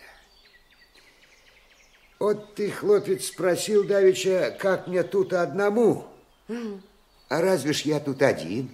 Вот 2.17 2.55
ты, 2.55 2.72
хлопец, 2.72 3.27
спросил 3.27 3.84
Давича, 3.84 4.51
как 4.57 4.88
мне 4.88 5.03
тут 5.03 5.34
одному. 5.34 6.07
Mm. 6.48 6.81
А 7.27 7.41
разве 7.41 7.74
ж 7.74 7.81
я 7.81 8.00
тут 8.00 8.22
один? 8.22 8.74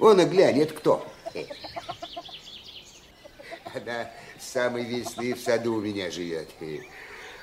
Он 0.00 0.20
и 0.20 0.24
глянь, 0.24 0.60
это 0.60 0.74
кто? 0.74 1.06
Она 3.74 4.10
самой 4.42 4.84
весны 4.84 5.34
в 5.34 5.40
саду 5.40 5.74
у 5.74 5.80
меня 5.80 6.10
живет. 6.10 6.48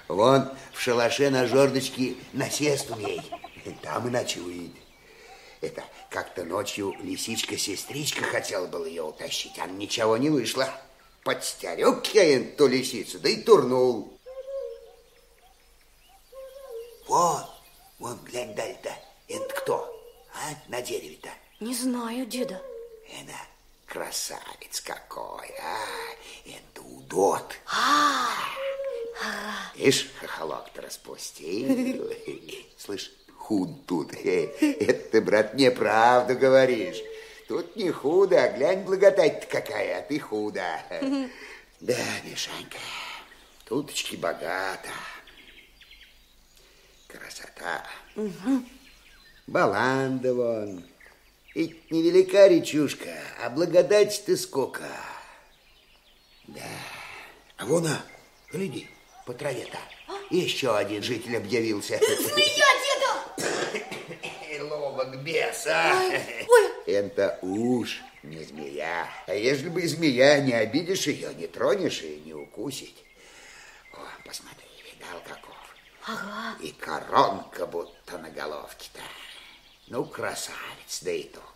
Вон 0.08 0.50
в 0.74 0.80
шалаше 0.80 1.30
на 1.30 1.46
жердочке 1.48 2.16
насест 2.34 2.90
у 2.92 2.96
ней. 2.96 3.22
Там 3.82 4.08
и 4.08 4.12
ночует. 4.12 4.72
Это 5.62 5.84
как-то 6.10 6.44
ночью 6.44 6.96
лисичка-сестричка 7.02 8.24
хотела 8.24 8.66
было 8.68 8.86
ее 8.86 9.04
утащить, 9.04 9.60
а 9.60 9.68
ничего 9.68 10.18
не 10.18 10.30
вышло. 10.30 10.70
Подстерег 11.24 12.06
я 12.14 12.44
ту 12.58 12.68
лисицу, 12.68 13.20
да 13.20 13.30
и 13.30 13.42
турнул. 13.42 14.18
Вон, 17.08 17.44
вон, 18.00 18.18
глянь, 18.24 18.56
даль-то. 18.56 18.94
Это 19.28 19.54
кто? 19.56 20.02
А, 20.34 20.70
на 20.70 20.82
дереве-то? 20.82 21.30
Не 21.60 21.76
знаю, 21.76 22.26
деда. 22.26 22.62
Это 23.20 23.34
Красавец 23.90 24.82
какой, 24.84 25.52
а! 25.64 25.80
Это 26.46 26.82
удот. 26.82 27.56
А, 27.66 28.28
Ишь, 29.76 30.12
хохолок-то 30.20 30.84
распустил. 30.84 32.08
Слышь, 32.78 33.12
худ 33.36 33.88
тут. 33.88 34.14
Это 34.14 35.10
ты, 35.10 35.22
брат, 35.22 35.56
неправду 35.56 36.38
говоришь. 36.38 37.02
Тут 37.48 37.76
не 37.76 37.90
худо, 37.90 38.44
а 38.44 38.50
глянь, 38.50 38.84
благодать-то 38.84 39.48
какая, 39.48 40.00
а 40.00 40.02
ты 40.04 40.20
худо. 40.20 40.64
Да, 41.80 41.96
Мишанька, 42.26 42.78
туточки 43.66 44.16
богато. 44.18 44.90
Красота. 47.08 47.84
Угу. 48.16 48.64
Баланда 49.48 50.34
вон. 50.36 50.86
Ведь 51.56 51.90
невелика 51.90 52.48
речушка, 52.48 53.10
а 53.44 53.50
благодать 53.50 54.24
ты 54.26 54.38
сколько. 54.38 54.88
Да. 56.48 56.62
А 57.58 57.66
вон, 57.66 57.88
а, 57.88 58.02
гляди, 58.52 58.88
по 59.26 59.34
траве-то. 59.34 59.80
Еще 60.30 60.76
один 60.76 61.02
житель 61.02 61.38
объявился. 61.38 61.98
Змея, 61.98 62.66
деда! 63.40 64.64
Ловок 64.64 65.24
беса. 65.24 65.92
Ой, 65.94 66.22
ой. 66.48 66.72
Это 66.86 67.40
уж 67.42 68.02
не 68.22 68.44
змея. 68.44 69.10
А 69.26 69.34
если 69.34 69.70
бы 69.70 69.88
змея, 69.88 70.40
не 70.42 70.54
обидишь 70.54 71.08
ее, 71.08 71.34
не 71.34 71.48
тронешь 71.48 72.02
и 72.02 72.22
не 72.26 72.34
укусить. 72.34 73.04
О, 73.94 74.00
посмотри, 74.24 74.68
видал 74.86 75.20
каков. 75.28 75.56
Ага. 76.06 76.58
И 76.62 76.72
коронка 76.74 77.66
будто 77.66 78.18
на 78.20 78.30
головке-то. 78.30 79.02
Ну, 79.90 80.06
красавец, 80.06 81.02
да 81.02 81.12
и 81.12 81.24
только. 81.24 81.50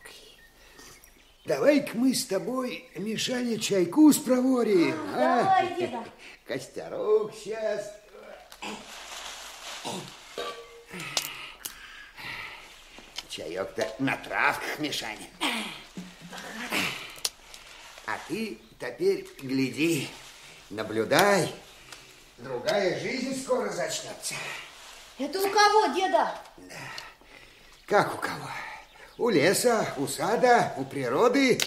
Давай-ка 1.45 1.95
мы 1.95 2.15
с 2.15 2.25
тобой, 2.25 2.89
Мишаня, 2.95 3.59
чайку 3.59 4.11
спроворим. 4.11 4.97
А? 5.13 5.43
Давай, 5.43 5.75
деда. 5.75 6.03
Костерок 6.47 7.31
сейчас. 7.35 7.91
Чаек-то 13.29 13.93
на 13.99 14.17
травках, 14.17 14.79
Мишаня. 14.79 15.27
А 18.07 18.17
ты 18.27 18.57
теперь 18.79 19.27
гляди, 19.41 20.09
наблюдай. 20.71 21.53
Другая 22.37 22.99
жизнь 22.99 23.43
скоро 23.43 23.71
начнется. 23.71 24.33
Это 25.19 25.39
у 25.39 25.49
кого, 25.49 25.93
деда? 25.93 26.35
Да. 26.57 26.75
Как 27.85 28.15
у 28.15 28.17
кого? 28.17 28.49
У 29.17 29.29
леса, 29.29 29.93
у 29.97 30.07
сада, 30.07 30.73
у 30.77 30.85
природы. 30.85 31.59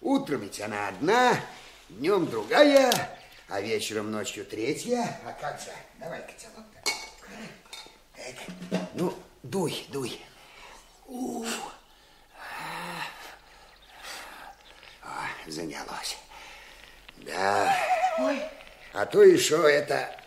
Утром 0.00 0.42
ведь 0.42 0.60
она 0.60 0.88
одна, 0.88 1.40
днем 1.88 2.26
другая, 2.26 2.92
а 3.48 3.60
вечером 3.60 4.10
ночью 4.10 4.44
третья. 4.44 5.20
А 5.24 5.32
как 5.32 5.60
же? 5.60 5.70
Давай 5.98 6.20
котелок. 6.22 6.66
Ну, 8.94 9.14
дуй, 9.42 9.86
дуй. 9.90 10.20
У. 11.06 11.44
О, 15.02 15.08
занялось. 15.46 16.18
Да. 17.18 17.76
Ой. 18.18 18.42
А 18.92 19.06
то 19.06 19.22
еще 19.22 19.70
это 19.70 20.18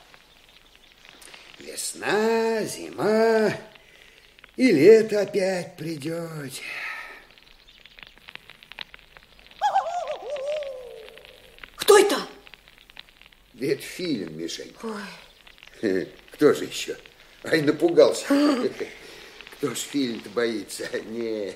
весна, 1.59 2.63
зима, 2.63 3.51
и 4.55 4.71
лето 4.71 5.21
опять 5.21 5.77
придет. 5.77 6.53
Кто 11.75 11.97
это? 11.97 12.17
Ведь 13.53 13.83
фильм, 13.83 14.37
Мишень. 14.37 14.75
Ой. 15.81 16.07
Кто 16.31 16.53
же 16.53 16.65
еще? 16.65 16.97
Ай, 17.43 17.61
напугался. 17.61 18.25
Кто 19.57 19.73
ж 19.73 19.77
фильм-то 19.77 20.29
боится? 20.29 20.87
Не, 21.01 21.53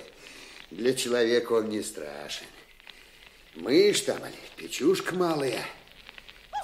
для 0.70 0.94
человека 0.94 1.52
он 1.52 1.68
не 1.68 1.82
страшен. 1.82 2.46
Мышь 3.54 4.00
там, 4.00 4.18
или 4.18 4.34
печушка 4.56 5.14
малая, 5.14 5.64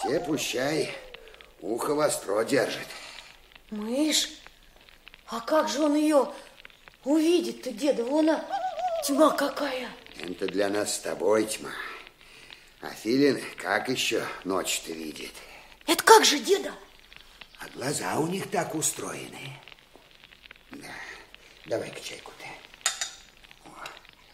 те 0.03 0.19
пущай 0.21 0.93
ухо 1.61 1.95
востро 1.95 2.43
держит. 2.45 2.89
Мышь? 3.71 4.40
А 5.31 5.41
как 5.41 5.69
же 5.69 5.81
он 5.81 5.95
ее 5.95 6.33
увидит-то, 7.05 7.71
деда? 7.71 8.05
Вон 8.05 8.29
она, 8.29 8.45
тьма 9.07 9.31
какая. 9.31 9.89
Это 10.19 10.47
для 10.47 10.69
нас 10.69 10.97
с 10.97 10.99
тобой 10.99 11.45
тьма. 11.47 11.71
А 12.81 12.91
Филин 12.91 13.41
как 13.57 13.89
еще 13.89 14.27
ночь-то 14.45 14.93
видит? 14.93 15.33
Это 15.87 16.03
как 16.03 16.25
же, 16.25 16.41
деда? 16.41 16.73
А 17.61 17.69
глаза 17.77 18.19
у 18.19 18.27
них 18.27 18.51
так 18.51 18.75
устроены. 18.75 19.57
Да, 20.73 20.89
давай-ка 21.67 22.01
чайку-то. 22.01 22.47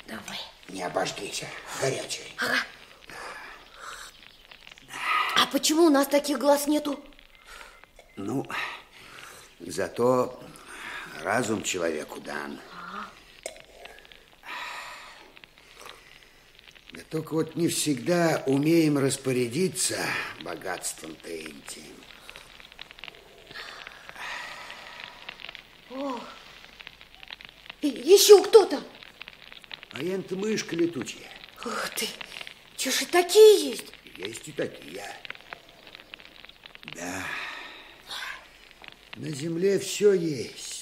Давай. 0.07 0.39
Не 0.69 0.83
обожгись, 0.83 1.43
а 1.43 1.83
горячий. 1.83 2.33
Ага. 2.39 2.57
А 5.37 5.47
почему 5.49 5.85
у 5.85 5.91
нас 5.91 6.07
таких 6.07 6.39
глаз 6.39 6.67
нету? 6.67 6.99
Ну, 8.17 8.47
зато 9.61 10.41
разум 11.27 11.65
человеку 11.65 12.21
дан. 12.21 12.61
Да 16.93 17.03
только 17.11 17.35
вот 17.35 17.57
не 17.57 17.67
всегда 17.67 18.45
умеем 18.47 18.97
распорядиться 18.97 19.99
богатством-то 20.43 21.29
этим. 21.29 21.97
О, 25.91 26.21
еще 27.83 28.45
кто-то. 28.45 28.81
А 29.91 30.03
это 30.03 30.37
мышка 30.37 30.77
летучая. 30.77 31.29
Ух 31.65 31.91
ты, 31.97 32.07
что 32.77 32.93
ж 32.93 33.03
и 33.03 33.07
такие 33.07 33.71
есть? 33.71 33.93
Есть 34.17 34.47
и 34.47 34.53
такие. 34.53 35.05
Да. 36.95 37.25
На 39.17 39.29
земле 39.31 39.81
все 39.81 40.13
есть. 40.13 40.76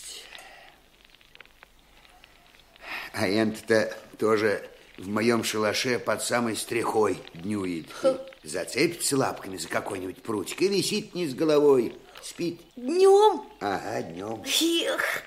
А 3.14 3.29
энто-то 3.29 3.96
тоже 4.18 4.68
в 4.98 5.09
моем 5.09 5.44
шалаше 5.44 6.00
под 6.00 6.20
самой 6.20 6.57
стрехой 6.57 7.22
днюет. 7.33 7.87
Зацепится 8.42 9.16
лапками 9.16 9.57
за 9.57 9.68
какой-нибудь 9.68 10.22
прутик 10.22 10.62
и 10.62 10.68
висит 10.68 11.14
низ 11.14 11.33
головой. 11.33 11.96
Спит. 12.22 12.61
Днем? 12.74 13.46
Ага, 13.61 14.03
днем. 14.03 14.42
Эх. 14.44 15.22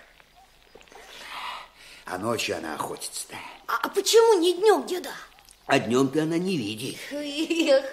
А 2.05 2.17
ночью 2.17 2.57
она 2.57 2.75
охотится-то. 2.75 3.35
А, 3.67 3.77
а 3.83 3.89
почему 3.89 4.39
не 4.39 4.55
днем, 4.55 4.85
деда? 4.85 5.11
А 5.65 5.79
днем-то 5.79 6.23
она 6.23 6.37
не 6.37 6.57
видит. 6.57 6.97
Эх. 7.11 7.85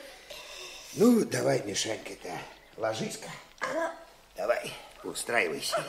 Ну, 0.95 1.25
давай, 1.25 1.63
Мишанька-то, 1.65 2.37
ложись-ка. 2.77 3.29
Ага. 3.61 3.93
Давай. 4.37 4.73
Устраивайся. 5.05 5.85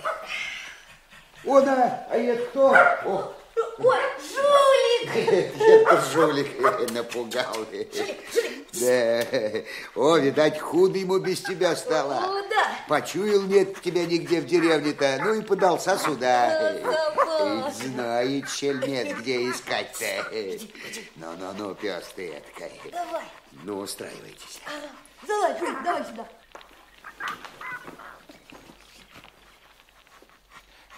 О, 1.43 1.61
да, 1.61 2.07
а 2.09 2.17
это 2.17 2.45
кто? 2.45 2.69
О. 2.69 3.35
Ой, 3.77 3.99
жулик! 4.19 5.15
Это 5.61 6.01
жулик 6.11 6.59
напугал. 6.91 7.65
Да. 8.73 9.23
О, 9.95 10.17
видать, 10.17 10.59
худо 10.59 10.97
ему 10.97 11.19
без 11.19 11.41
тебя 11.41 11.75
стало. 11.75 12.17
О, 12.17 12.41
да. 12.49 12.77
Почуял 12.87 13.41
нет 13.43 13.81
тебя 13.81 14.05
нигде 14.05 14.41
в 14.41 14.45
деревне-то, 14.45 15.19
ну 15.23 15.33
и 15.35 15.41
подался 15.41 15.97
сюда. 15.97 16.75
Знает 17.71 18.49
шельмец, 18.49 19.15
где 19.17 19.49
искать-то. 19.49 20.29
Ну-ну-ну, 21.15 21.75
пес 21.75 22.05
ты 22.15 22.33
эткой. 22.33 22.71
Давай. 22.91 23.23
Ну, 23.63 23.79
устраивайтесь. 23.79 24.61
Ага. 24.65 24.89
Залазь, 25.27 25.59
жулик, 25.59 25.83
давай 25.83 26.05
сюда. 26.05 26.27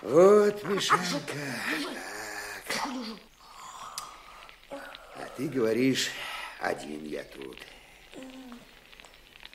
Вот, 0.01 0.63
Мишанька. 0.63 1.19
Так. 1.27 2.16
А 5.15 5.25
ты 5.35 5.47
говоришь, 5.47 6.09
один 6.59 7.05
я 7.05 7.23
тут. 7.23 7.57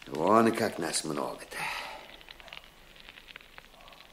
Вон 0.07 0.53
как 0.55 0.79
нас 0.79 1.05
много-то. 1.05 1.59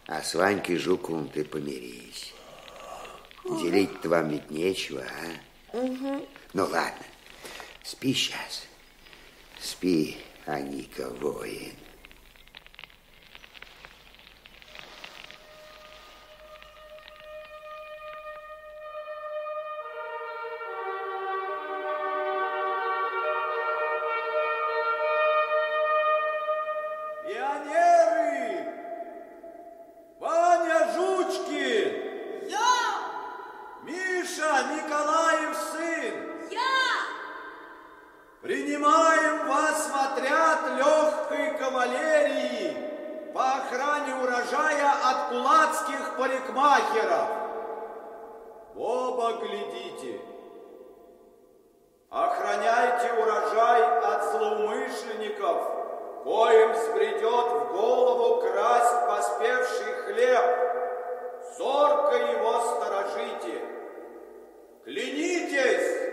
А 0.08 0.24
с 0.24 0.34
Ванькой 0.34 0.78
Жуковым 0.78 1.30
ты 1.30 1.44
помирись. 1.44 2.34
Делить-то 3.46 4.10
вам 4.10 4.30
ведь 4.30 4.50
нечего, 4.50 5.04
а? 5.04 5.78
Угу. 5.78 6.28
Ну, 6.54 6.64
ладно, 6.64 7.06
спи 7.84 8.14
сейчас. 8.14 8.64
Спи, 9.60 10.18
Аника, 10.46 11.10
воин. 11.10 11.76
Пионеры! 27.30 28.66
Ваня 30.20 30.94
Жучки! 30.96 32.50
Я! 32.50 32.74
Миша 33.84 34.64
Николаев 34.74 35.56
сын! 35.72 36.50
Я! 36.50 36.88
Принимаем 38.42 39.48
вас 39.48 39.92
в 39.92 39.96
отряд 39.96 40.60
легкой 40.76 41.56
кавалерии 41.60 43.32
по 43.32 43.58
охране 43.58 44.16
урожая 44.16 44.92
от 45.06 45.30
кулацких 45.30 46.18
парикмахеров. 46.18 47.30
Оба 48.76 49.34
глядите! 49.34 50.20
Охраняйте 52.10 53.14
урожай 53.14 53.84
от 54.00 54.32
злоумышленников– 54.32 55.76
коим 56.24 56.76
сбредет 56.76 57.24
в 57.24 57.72
голову 57.74 58.42
красть 58.42 59.08
поспевший 59.08 59.94
хлеб. 60.06 60.46
Зорко 61.58 62.16
его 62.16 62.62
сторожите. 62.62 63.62
Клянитесь! 64.84 66.10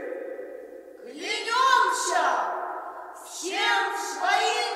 Клянемся 1.02 2.26
всем 3.24 3.86
своим 3.96 4.75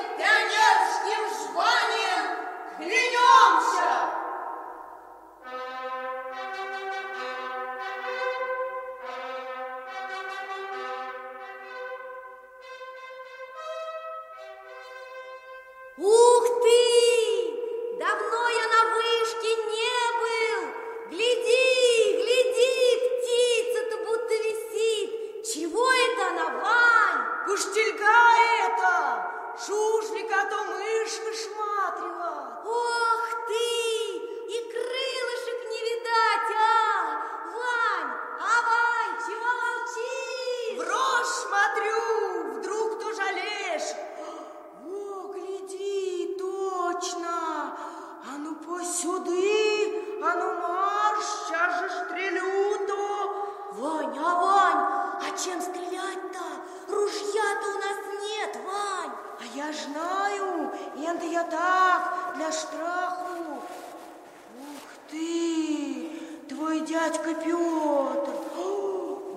твой 66.80 66.86
дядька 66.86 67.34
Петр. 67.34 68.32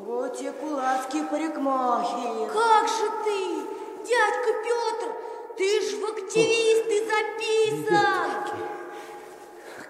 Вот 0.05 0.37
те 0.37 0.51
кулацкий 0.51 1.23
парикмахер. 1.23 2.51
Как 2.51 2.87
же 2.87 3.09
ты, 3.23 4.07
дядька 4.07 4.51
Петр, 4.63 5.13
ты 5.57 5.81
ж 5.81 5.93
в 5.95 6.03
активисты 6.11 7.05
записан. 7.05 8.31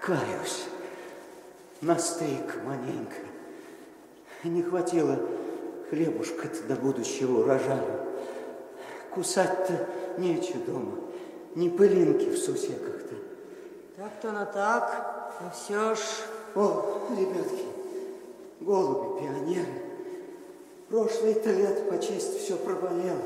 Каюсь. 0.00 0.64
Настык 1.80 2.62
маленько. 2.64 3.16
Не 4.44 4.62
хватило 4.62 5.18
хлебушка-то 5.90 6.62
до 6.64 6.76
будущего 6.76 7.40
урожая. 7.40 8.06
Кусать-то 9.14 9.86
нечего 10.18 10.58
дома. 10.66 10.98
Ни 11.54 11.68
пылинки 11.68 12.30
в 12.30 12.36
сусеках-то. 12.36 13.14
Так-то 13.96 14.32
на 14.32 14.44
так, 14.44 15.32
а 15.40 15.50
все 15.50 15.94
ж... 15.94 15.98
О, 16.54 17.00
ребятки, 17.10 17.64
голуби, 18.60 19.20
пионеры. 19.20 19.82
Прошлые-то 20.88 21.50
лет 21.50 21.88
по 21.88 21.98
честь 21.98 22.38
все 22.38 22.56
проболел. 22.56 23.16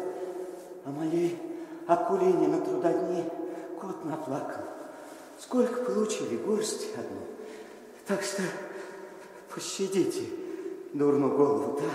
А 0.85 0.91
моей 0.91 1.38
Акулине 1.87 2.49
на 2.49 2.61
трудодни 2.61 3.25
кот 3.81 4.05
наплакал. 4.05 4.62
Сколько 5.38 5.83
получили? 5.83 6.37
Горсть 6.37 6.87
одну. 6.95 7.21
Так 8.07 8.23
что 8.23 8.43
пощадите 9.55 10.25
дурную 10.95 11.37
голову, 11.37 11.81
да? 11.81 11.88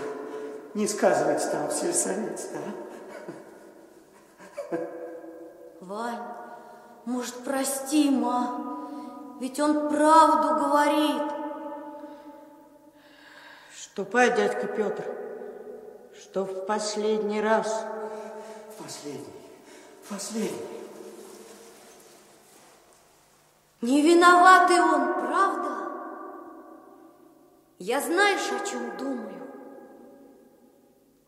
Не 0.76 0.88
сказывайте 0.88 1.48
там 1.48 1.68
в 1.68 1.74
сельсовете, 1.74 2.48
да? 4.72 4.80
Вань, 5.82 6.22
может, 7.06 7.36
простим, 7.44 8.24
а? 8.26 8.83
Ведь 9.44 9.60
он 9.60 9.90
правду 9.90 10.56
говорит. 10.56 11.22
Ступай, 13.76 14.34
дядька 14.34 14.68
Петр, 14.68 15.04
что 16.18 16.46
в 16.46 16.66
последний 16.66 17.42
раз. 17.42 17.84
Последний, 18.82 19.44
последний. 20.08 20.80
Не 23.82 24.02
виноватый 24.02 24.80
он, 24.80 25.14
правда? 25.14 25.92
Я 27.80 28.00
знаешь, 28.00 28.50
о 28.50 28.66
чем 28.66 28.96
думаю? 28.96 29.46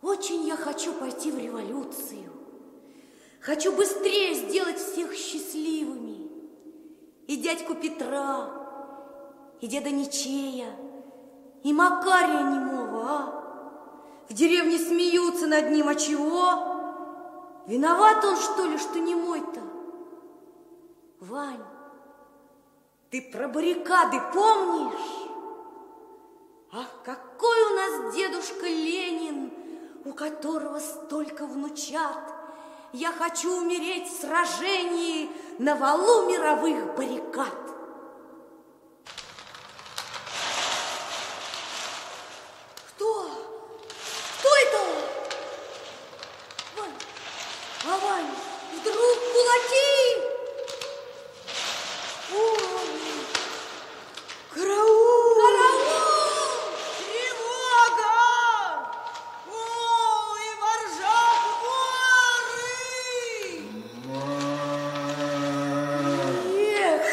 Очень 0.01 0.47
я 0.47 0.55
хочу 0.55 0.93
пойти 0.93 1.31
в 1.33 1.37
революцию. 1.37 2.31
Хочу 3.41 3.73
быстрее 3.73 4.35
сделать 4.35 4.77
всех 4.77 5.13
счастливыми. 5.13 6.24
И 7.27 7.37
дядьку 7.37 7.73
Петра, 7.75 8.49
и 9.59 9.67
деда 9.67 9.89
Ничея, 9.89 10.75
и 11.63 11.73
Макария 11.73 12.41
немого, 12.41 13.01
а? 13.03 13.45
В 14.29 14.33
деревне 14.33 14.77
смеются 14.77 15.47
над 15.47 15.71
ним, 15.71 15.87
а 15.87 15.95
чего? 15.95 16.75
Виноват 17.65 18.23
он, 18.23 18.35
что 18.35 18.65
ли, 18.65 18.77
что 18.77 18.99
не 18.99 19.15
мой-то? 19.15 19.61
Вань, 21.19 21.63
ты 23.09 23.21
про 23.21 23.47
баррикады 23.47 24.21
помнишь? 24.33 25.29
Ах, 26.71 26.87
какой 27.03 27.71
у 27.71 27.75
нас 27.75 28.15
дедушка 28.15 28.67
Ленин, 28.67 29.51
у 30.03 30.13
которого 30.13 30.77
столько 30.79 31.47
внучат. 31.47 32.19
Я 32.97 33.11
хочу 33.11 33.57
умереть 33.57 34.07
в 34.09 34.21
сражении 34.21 35.29
на 35.59 35.75
валу 35.75 36.29
мировых 36.29 36.95
баррикад. 36.95 37.53
Кто? 42.95 43.29
Кто 44.39 44.49
это? 44.63 44.79
Вань, 46.77 46.93
а 47.83 47.97
Вань, 47.97 48.31
вдруг 48.79 49.17
кулаки? 49.33 49.97
Ой, 52.33 52.87
Караул! 54.53 55.35
караул! 55.35 56.49
Тревога! 56.97 58.15
Ой, 59.51 60.47
воржак 60.61 61.43
воры! 61.61 62.71
Эх, 66.57 67.05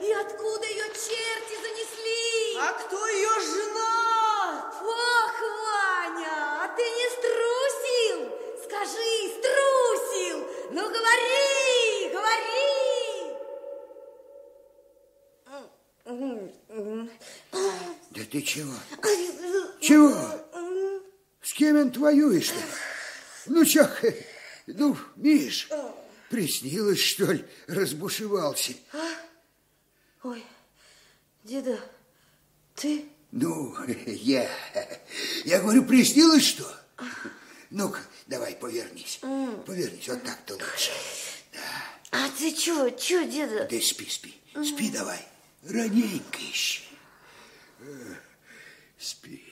и 0.00 0.12
откуда 0.12 0.66
ее 0.66 0.86
черти 0.94 1.54
занесли? 1.64 2.56
А 2.58 2.72
кто 2.72 2.98
ее 3.08 3.34
жена? 3.40 4.72
Ох, 4.82 5.36
Ваня, 5.40 6.36
а 6.62 6.68
ты 6.76 6.82
не 6.82 7.06
струсил? 7.16 8.18
Скажи, 8.64 9.10
струсил? 9.36 10.38
Ну, 10.72 10.82
говори, 10.88 12.10
говори! 12.12 12.70
Да 18.10 18.22
ты 18.30 18.42
чего? 18.42 18.74
Чего? 19.80 20.14
С 21.42 21.52
кем 21.52 21.78
он 21.80 21.90
воюешь-то? 21.92 22.60
Ну, 23.46 23.64
чё, 23.64 23.88
ну, 24.66 24.96
Миш, 25.16 25.68
приснилось, 26.28 26.89
что 27.00 27.32
ли, 27.32 27.44
разбушевался? 27.66 28.74
Ой, 30.22 30.44
деда, 31.44 31.78
ты? 32.74 33.06
Ну, 33.32 33.74
я, 34.06 34.50
я 35.44 35.60
говорю, 35.60 35.84
приснилось 35.84 36.44
что? 36.44 36.66
Ну-ка, 37.70 38.00
давай, 38.26 38.54
повернись. 38.54 39.20
Повернись, 39.66 40.08
вот 40.08 40.22
так-то 40.24 40.54
лучше. 40.54 40.90
А 42.10 42.28
ты 42.30 42.52
чё, 42.52 42.90
чё, 42.90 43.24
деда? 43.24 43.68
Да 43.70 43.80
спи, 43.80 44.06
спи, 44.08 44.34
спи 44.64 44.90
давай. 44.90 45.20
Раненько 45.62 46.40
еще. 46.40 46.82
Э, 47.80 48.14
Спи. 48.98 49.42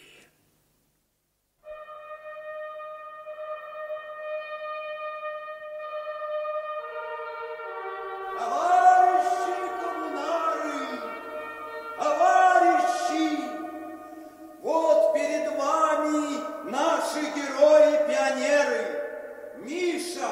Миша, 20.19 20.31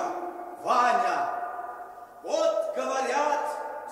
Ваня. 0.64 1.30
Вот, 2.22 2.74
говорят, 2.74 3.40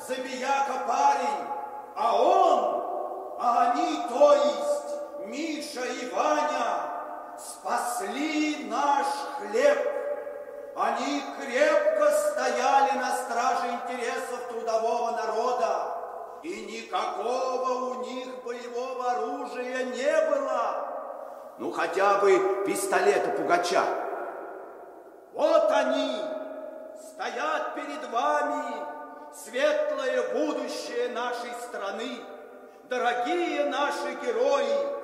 забияка 0.09 0.73
парень, 0.89 1.47
а 1.95 2.21
он, 2.21 3.37
а 3.39 3.71
они, 3.71 4.01
то 4.09 4.35
есть, 4.35 5.27
Миша 5.27 5.85
и 5.85 6.11
Ваня, 6.11 7.39
спасли 7.39 8.67
наш 8.69 9.07
хлеб. 9.39 9.79
Они 10.77 11.23
крепко 11.39 12.11
стояли 12.11 12.99
на 12.99 13.17
страже 13.17 13.69
интересов 13.75 14.49
трудового 14.51 15.13
народа, 15.13 16.41
и 16.43 16.67
никакого 16.67 17.91
у 17.91 18.05
них 18.05 18.43
боевого 18.45 19.13
оружия 19.13 19.85
не 19.85 20.31
было. 20.31 20.91
Ну, 21.59 21.71
хотя 21.71 22.19
бы 22.19 22.65
пистолета 22.67 23.31
Пугача. 23.31 24.04
Вот 25.35 25.69
они 25.69 26.17
стоят 26.97 27.75
перед 27.75 28.09
вами, 28.09 28.87
светлое 29.35 30.33
будущее 30.33 31.09
нашей 31.09 31.51
страны, 31.61 32.21
дорогие 32.89 33.65
наши 33.65 34.15
герои. 34.23 34.95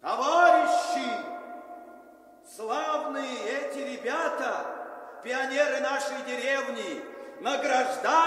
Товарищи, 0.00 1.10
славные 2.56 3.38
эти 3.50 3.78
ребята, 3.78 4.66
пионеры 5.22 5.78
нашей 5.78 6.20
деревни, 6.26 7.04
награждаются 7.40 8.25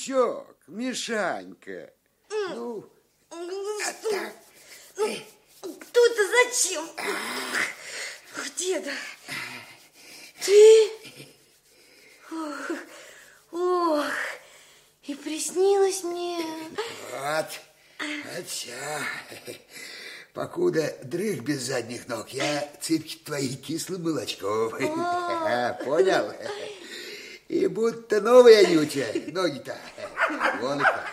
внучок, 0.00 0.56
Мишанька. 0.66 1.92
Ну, 2.30 2.84
а 3.30 3.92
так, 4.10 4.32
Кто-то 5.60 6.22
зачем? 6.44 6.84
Деда, 8.56 8.92
ты? 10.44 10.90
Ох, 12.30 12.70
ох, 13.52 14.06
и 15.04 15.14
приснилось 15.14 16.02
мне. 16.04 16.38
вот, 17.12 17.46
вот 17.98 18.46
все. 18.46 18.72
Покуда 20.34 20.96
дрых 21.02 21.42
без 21.42 21.62
задних 21.62 22.06
ног, 22.06 22.28
я 22.30 22.70
цыпки 22.80 23.16
твои 23.24 23.56
кислым 23.56 24.04
молочком. 24.04 24.70
Понял? 25.84 26.32
И 27.50 27.66
будто 27.66 28.20
новые 28.20 28.58
Анютя, 28.58 29.06
ноги-то. 29.32 29.76
Вон 30.60 30.78
как. 30.78 31.06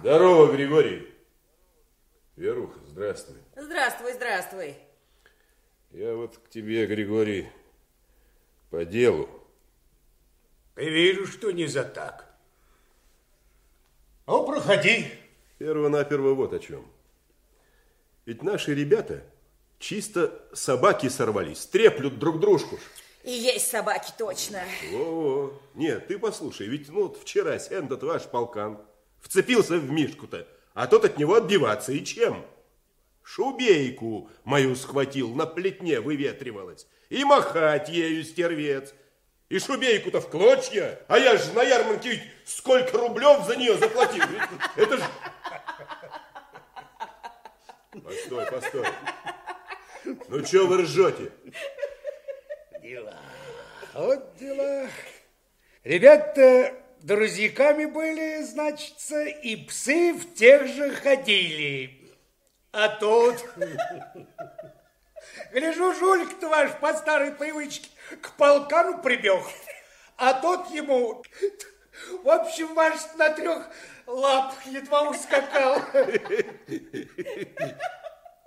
Здорово, 0.00 0.52
Григорий. 0.52 1.14
Веруха, 2.36 2.80
здравствуй. 2.86 3.36
Здравствуй, 3.54 4.12
здравствуй. 4.14 4.76
Я 5.90 6.14
вот 6.14 6.38
к 6.38 6.48
тебе, 6.48 6.86
Григорий, 6.86 7.48
по 8.70 8.84
делу. 8.86 9.21
Вижу, 10.76 11.26
что 11.26 11.50
не 11.50 11.66
за 11.66 11.84
так. 11.84 12.26
Ну, 14.26 14.46
проходи. 14.46 15.06
Перво-наперво 15.58 16.34
вот 16.34 16.52
о 16.52 16.58
чем. 16.58 16.86
Ведь 18.24 18.42
наши 18.42 18.74
ребята 18.74 19.22
чисто 19.78 20.48
собаки 20.52 21.08
сорвались, 21.08 21.66
треплют 21.66 22.18
друг 22.18 22.40
дружку. 22.40 22.76
ж. 22.76 22.80
И 23.24 23.30
есть 23.30 23.68
собаки 23.68 24.12
точно. 24.16 24.62
О, 24.94 25.52
нет, 25.74 26.08
ты 26.08 26.18
послушай, 26.18 26.66
ведь 26.66 26.88
ну 26.88 27.04
вот 27.04 27.18
вчера 27.18 27.54
этот 27.54 28.02
ваш 28.02 28.24
полкан 28.24 28.80
вцепился 29.20 29.76
в 29.78 29.90
Мишку-то, 29.90 30.48
а 30.74 30.86
тот 30.86 31.04
от 31.04 31.18
него 31.18 31.34
отбиваться, 31.34 31.92
и 31.92 32.04
чем? 32.04 32.44
Шубейку 33.22 34.28
мою 34.42 34.74
схватил, 34.74 35.34
на 35.34 35.46
плетне 35.46 36.00
выветривалась, 36.00 36.86
и 37.10 37.22
махать 37.24 37.88
ею 37.88 38.24
стервец. 38.24 38.92
И 39.52 39.58
шубейку-то 39.58 40.22
в 40.22 40.30
клочья, 40.30 40.98
а 41.08 41.18
я 41.18 41.36
же 41.36 41.52
на 41.52 41.62
ярмарке 41.62 42.12
ведь 42.12 42.22
сколько 42.46 42.96
рублев 42.96 43.44
за 43.44 43.54
нее 43.54 43.76
заплатил. 43.76 44.24
Это 44.76 44.96
же... 44.96 45.04
Постой, 48.02 48.46
постой. 48.46 48.86
Ну, 50.28 50.42
что 50.42 50.66
вы 50.66 50.78
ржете? 50.78 51.32
Дела. 52.80 53.14
Вот 53.92 54.36
дела. 54.36 54.88
Ребята 55.84 56.72
друзьяками 57.02 57.84
были, 57.84 58.42
значится, 58.44 59.22
и 59.22 59.56
псы 59.66 60.14
в 60.14 60.32
тех 60.32 60.66
же 60.66 60.92
ходили. 60.92 62.10
А 62.72 62.88
тут... 62.88 63.36
Гляжу, 65.52 65.94
жулик-то 65.94 66.48
ваш 66.48 66.72
по 66.80 66.94
старой 66.94 67.32
привычке 67.32 67.88
к 68.20 68.32
полкану 68.36 69.02
прибег, 69.02 69.42
а 70.16 70.34
тот 70.34 70.70
ему... 70.70 71.22
В 72.24 72.28
общем, 72.28 72.74
ваш 72.74 72.94
на 73.16 73.30
трех 73.30 73.68
лапах 74.06 74.66
едва 74.66 75.10
ускакал. 75.10 75.82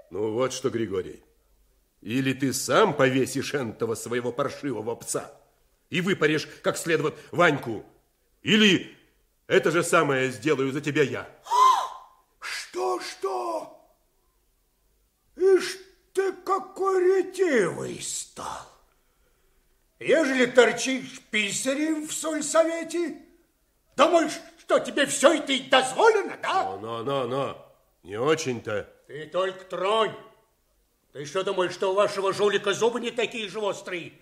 Ну 0.09 0.31
вот 0.31 0.51
что, 0.51 0.69
Григорий, 0.69 1.23
или 2.01 2.33
ты 2.33 2.53
сам 2.53 2.93
повесишь 2.93 3.53
этого 3.53 3.95
своего 3.95 4.31
паршивого 4.31 4.95
пса 4.95 5.31
и 5.89 6.01
выпаришь 6.01 6.47
как 6.63 6.77
следует 6.77 7.15
Ваньку, 7.31 7.85
или 8.41 8.95
это 9.47 9.71
же 9.71 9.83
самое 9.83 10.31
сделаю 10.31 10.71
за 10.71 10.81
тебя 10.81 11.03
я 11.03 11.27
что? 13.05 13.93
Ишь 15.35 15.77
ты 16.13 16.33
какой 16.45 17.23
ретивый 17.23 18.01
стал. 18.01 18.71
Ежели 19.99 20.45
торчишь 20.45 21.21
писарем 21.31 22.07
в 22.07 22.13
сольсовете, 22.13 23.17
думаешь, 23.95 24.39
Что, 24.59 24.79
тебе 24.79 25.05
все 25.05 25.33
это 25.33 25.53
и 25.53 25.69
дозволено, 25.69 26.37
да? 26.41 26.63
Но, 26.63 26.77
но, 26.77 27.03
но, 27.03 27.27
но, 27.27 27.75
не 28.03 28.17
очень-то. 28.17 28.89
Ты 29.07 29.27
только 29.27 29.63
тронь. 29.65 30.15
Ты 31.13 31.25
что 31.25 31.43
думаешь, 31.43 31.73
что 31.73 31.91
у 31.91 31.93
вашего 31.93 32.33
жулика 32.33 32.73
зубы 32.73 32.99
не 32.99 33.11
такие 33.11 33.47
же 33.47 33.59
острые? 33.59 34.13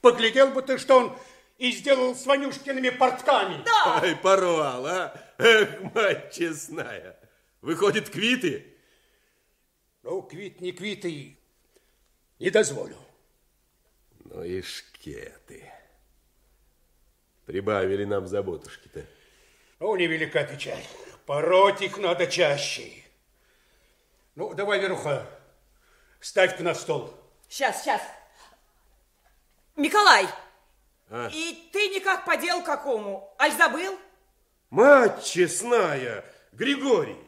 Поглядел 0.00 0.48
бы 0.48 0.62
ты, 0.62 0.78
что 0.78 0.96
он 0.96 1.18
и 1.58 1.70
сделал 1.72 2.14
с 2.14 2.24
Ванюшкиными 2.24 2.88
портками. 2.88 3.62
Да. 3.62 4.00
Ай, 4.00 4.16
порвал, 4.16 4.86
а? 4.86 5.14
Эх, 5.36 5.94
мать 5.94 6.32
честная. 6.32 7.20
Выходит, 7.60 8.08
квиты? 8.08 8.74
Ну, 10.02 10.22
квит, 10.22 10.62
не 10.62 10.72
квиты, 10.72 11.36
не 12.40 12.50
дозволю. 12.50 12.96
Ну 14.24 14.42
и 14.42 14.62
шкеты. 14.62 15.70
Прибавили 17.46 18.04
нам 18.04 18.26
заботушки-то. 18.26 19.04
Ну, 19.78 19.94
невелика 19.96 20.44
печаль. 20.44 20.82
Пороть 21.26 21.82
их 21.82 21.98
надо 21.98 22.26
чаще. 22.26 23.04
Ну, 24.34 24.54
давай, 24.54 24.80
Веруха, 24.80 25.26
ставь-ка 26.20 26.62
на 26.62 26.74
стол. 26.74 27.14
Сейчас, 27.48 27.82
сейчас. 27.82 28.02
Николай, 29.76 30.26
А? 31.10 31.28
и 31.32 31.68
ты 31.72 31.88
никак 31.88 32.24
по 32.24 32.36
делу 32.36 32.62
какому? 32.62 33.34
Аль 33.40 33.52
забыл? 33.52 33.98
Мать 34.70 35.24
честная, 35.24 36.24
Григорий, 36.52 37.18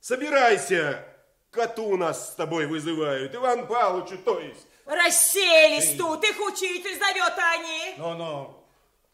собирайся. 0.00 1.04
Коту 1.50 1.96
нас 1.96 2.30
с 2.32 2.34
тобой 2.34 2.66
вызывают, 2.66 3.34
Иван 3.34 3.66
Павловичу, 3.66 4.18
то 4.18 4.38
есть. 4.38 4.66
Расселись 4.84 5.96
тут, 5.96 6.22
их 6.24 6.38
учитель 6.40 6.98
зовет, 6.98 7.32
а 7.38 7.52
они. 7.58 7.94
Ну-ну, 7.98 8.64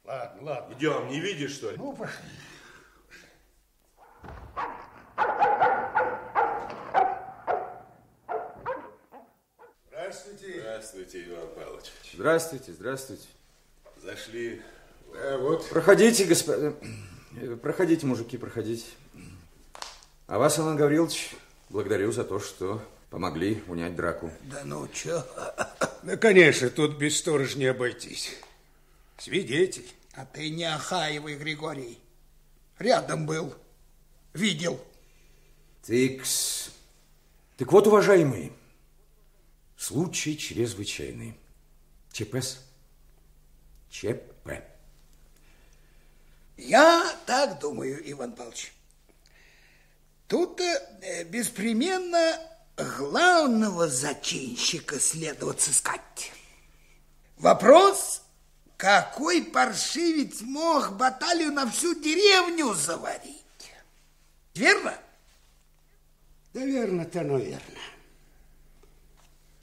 ладно, 0.04 0.42
ладно. 0.42 0.74
Идем, 0.74 1.08
не 1.08 1.20
видишь, 1.20 1.52
что 1.54 1.70
ли? 1.70 1.76
Ну, 1.76 1.92
пошли. 1.94 2.16
Здравствуйте. 9.88 10.60
Здравствуйте, 10.60 11.24
Иван 11.28 11.48
Павлович. 11.54 11.84
Здравствуйте, 12.14 12.72
здравствуйте. 12.72 13.26
Зашли. 14.02 14.62
А 15.14 15.38
вот 15.38 15.68
Проходите, 15.68 16.24
господа. 16.24 16.74
э, 17.40 17.56
Проходите, 17.56 18.06
мужики, 18.06 18.36
проходите. 18.36 18.86
А 20.26 20.38
вас, 20.38 20.58
Иван 20.58 20.76
Гаврилович, 20.76 21.30
благодарю 21.74 22.12
за 22.12 22.22
то, 22.22 22.38
что 22.38 22.80
помогли 23.10 23.60
унять 23.66 23.96
драку. 23.96 24.30
Да 24.44 24.62
ну 24.64 24.86
чё? 24.86 25.26
Да, 26.04 26.16
конечно, 26.20 26.70
тут 26.70 26.98
без 26.98 27.18
сторож 27.18 27.56
не 27.56 27.66
обойтись. 27.66 28.30
Свидетель. 29.18 29.90
А 30.12 30.24
ты 30.24 30.50
не 30.50 30.72
охаивай, 30.72 31.34
Григорий. 31.34 31.98
Рядом 32.78 33.26
был. 33.26 33.52
Видел. 34.34 34.80
Тыкс. 35.82 36.70
Так 37.56 37.72
вот, 37.72 37.88
уважаемые, 37.88 38.52
случай 39.76 40.38
чрезвычайный. 40.38 41.36
ЧПС. 42.12 42.60
ЧП. 43.90 44.62
Я 46.56 47.16
так 47.26 47.58
думаю, 47.58 48.00
Иван 48.12 48.30
Павлович. 48.30 48.72
Тут 50.28 50.60
э, 50.60 51.24
беспременно 51.24 52.38
главного 52.76 53.88
зачинщика 53.88 54.98
следует 54.98 55.60
сыскать. 55.60 56.32
Вопрос, 57.36 58.22
какой 58.76 59.42
паршивец 59.42 60.40
мог 60.40 60.96
баталию 60.96 61.52
на 61.52 61.70
всю 61.70 61.94
деревню 62.00 62.74
заварить? 62.74 63.44
Верно? 64.54 64.94
Да 66.52 66.64
верно-то, 66.64 67.22
но 67.22 67.38
верно. 67.38 67.80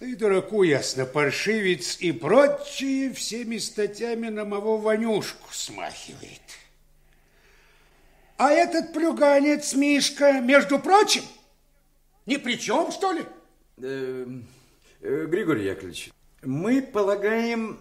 И 0.02 0.16
дураку 0.16 0.64
ясно, 0.64 1.06
паршивец 1.06 1.98
и 2.00 2.12
прочие 2.12 3.14
всеми 3.14 3.60
статьями 3.60 4.30
на 4.30 4.46
моего 4.46 4.78
Ванюшку 4.78 5.54
смахивает. 5.54 6.42
А 8.44 8.50
этот 8.50 8.92
плюганец 8.92 9.76
Мишка, 9.76 10.42
между 10.42 10.80
прочим, 10.80 11.22
ни 12.26 12.38
при 12.38 12.56
чем, 12.56 12.92
что 12.92 13.12
ли? 13.12 13.24
Э, 13.78 14.26
э, 15.02 15.26
Григорий 15.28 15.66
Яковлевич, 15.66 16.10
мы 16.42 16.82
полагаем, 16.82 17.80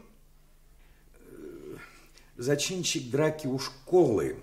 э, 1.14 1.76
зачинщик 2.36 3.10
драки 3.10 3.46
у 3.46 3.58
школы 3.58 4.36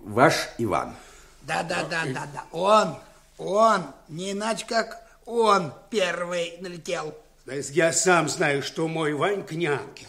ваш 0.00 0.48
Иван. 0.58 0.96
Да, 1.42 1.62
да, 1.62 1.84
да, 1.84 2.04
да, 2.06 2.26
да. 2.34 2.44
Он, 2.50 2.96
он, 3.38 3.84
не 4.08 4.32
иначе 4.32 4.66
как 4.66 5.00
он 5.26 5.72
первый 5.90 6.56
налетел. 6.58 7.14
Я 7.46 7.92
сам 7.92 8.28
знаю, 8.28 8.64
что 8.64 8.88
мой 8.88 9.14
Ванька 9.14 9.54
не 9.54 9.66
ангел. 9.66 10.08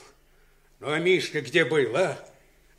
Ну, 0.79 0.89
а 0.89 0.97
Мишка 0.97 1.41
где 1.41 1.63
был, 1.63 1.95
а? 1.95 2.17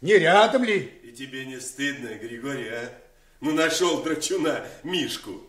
Не 0.00 0.14
рядом 0.18 0.64
ли? 0.64 1.00
И 1.02 1.12
тебе 1.12 1.44
не 1.44 1.60
стыдно, 1.60 2.14
Григорий, 2.14 2.68
а? 2.68 2.92
Ну, 3.40 3.52
нашел 3.52 4.02
драчуна 4.02 4.66
Мишку. 4.82 5.42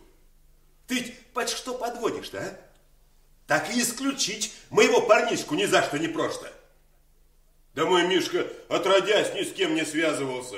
Ты 0.86 1.14
под 1.32 1.48
что 1.48 1.74
подводишь-то, 1.74 2.38
а? 2.38 2.58
Так 3.46 3.70
и 3.74 3.80
исключить 3.80 4.54
моего 4.70 5.02
парнишку 5.02 5.54
ни 5.54 5.64
за 5.64 5.82
что 5.82 5.98
не 5.98 6.08
просто. 6.08 6.52
Да 7.74 7.86
мой 7.86 8.06
Мишка, 8.06 8.46
отродясь, 8.68 9.34
ни 9.34 9.42
с 9.42 9.52
кем 9.52 9.74
не 9.74 9.84
связывался. 9.84 10.56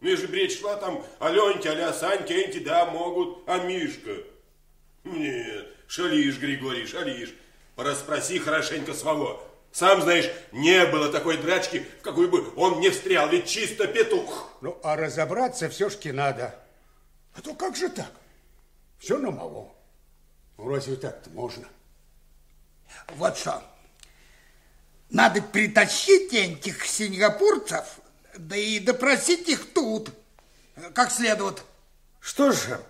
Ну, 0.00 0.08
если 0.08 0.26
бы 0.26 0.36
речь 0.36 0.60
шла 0.60 0.76
там 0.76 1.04
о 1.18 1.30
Леньке, 1.30 1.70
а 1.70 1.92
Саньке, 1.92 2.42
эти, 2.42 2.58
да, 2.58 2.86
могут, 2.86 3.42
а 3.48 3.58
Мишка? 3.58 4.18
Нет, 5.02 5.66
шалишь, 5.88 6.38
Григорий, 6.38 6.86
шалишь. 6.86 7.34
Расспроси 7.76 8.38
хорошенько 8.38 8.94
своего. 8.94 9.42
Сам 9.74 10.02
знаешь, 10.02 10.30
не 10.52 10.86
было 10.86 11.10
такой 11.10 11.36
драчки, 11.36 11.84
в 11.98 12.02
какую 12.02 12.30
бы 12.30 12.52
он 12.54 12.78
не 12.78 12.90
встрял, 12.90 13.28
ведь 13.28 13.48
чисто 13.48 13.88
петух. 13.88 14.52
Ну, 14.60 14.78
а 14.84 14.94
разобраться 14.94 15.68
все-таки 15.68 16.12
надо. 16.12 16.54
А 17.34 17.40
то 17.40 17.56
как 17.56 17.74
же 17.74 17.88
так? 17.88 18.12
Все 19.00 19.18
на 19.18 19.32
мало. 19.32 19.74
Ну, 20.58 20.68
разве 20.68 20.94
так-то 20.94 21.28
можно? 21.30 21.66
Вот 23.16 23.36
что. 23.36 23.64
Надо 25.10 25.42
притащить 25.42 26.32
этих 26.32 26.86
сингапурцев, 26.86 27.98
да 28.38 28.54
и 28.54 28.78
допросить 28.78 29.48
их 29.48 29.72
тут, 29.74 30.10
как 30.94 31.10
следует. 31.10 31.64
Что 32.20 32.52
же, 32.52 32.80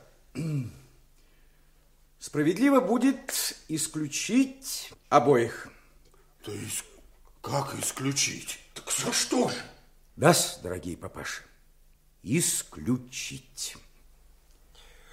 справедливо 2.19 2.81
будет 2.81 3.55
исключить 3.69 4.93
обоих. 5.09 5.71
То 6.45 6.53
есть, 6.53 6.85
как 7.41 7.75
исключить? 7.81 8.59
Так 8.75 8.91
за 8.91 9.13
что 9.13 9.49
же? 9.49 9.57
да 10.17 10.35
дорогие 10.63 10.97
папаши, 10.97 11.43
исключить. 12.23 13.77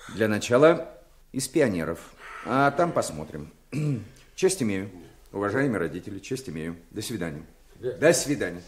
Для 0.09 0.27
начала 0.27 1.01
из 1.31 1.47
пионеров, 1.47 2.13
а 2.45 2.69
там 2.71 2.91
посмотрим. 2.91 3.51
Честь 4.35 4.61
имею, 4.61 4.91
уважаемые 5.31 5.79
родители, 5.79 6.19
честь 6.19 6.49
имею. 6.49 6.75
До 6.91 7.01
свидания. 7.01 7.45
До 7.79 8.11
свидания. 8.13 8.61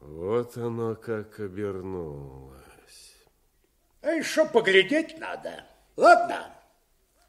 Вот 0.00 0.56
оно 0.56 0.94
как 0.96 1.40
обернулось. 1.40 3.16
А 4.02 4.10
еще 4.10 4.46
поглядеть 4.46 5.18
надо. 5.18 5.64
Ладно, 5.96 6.52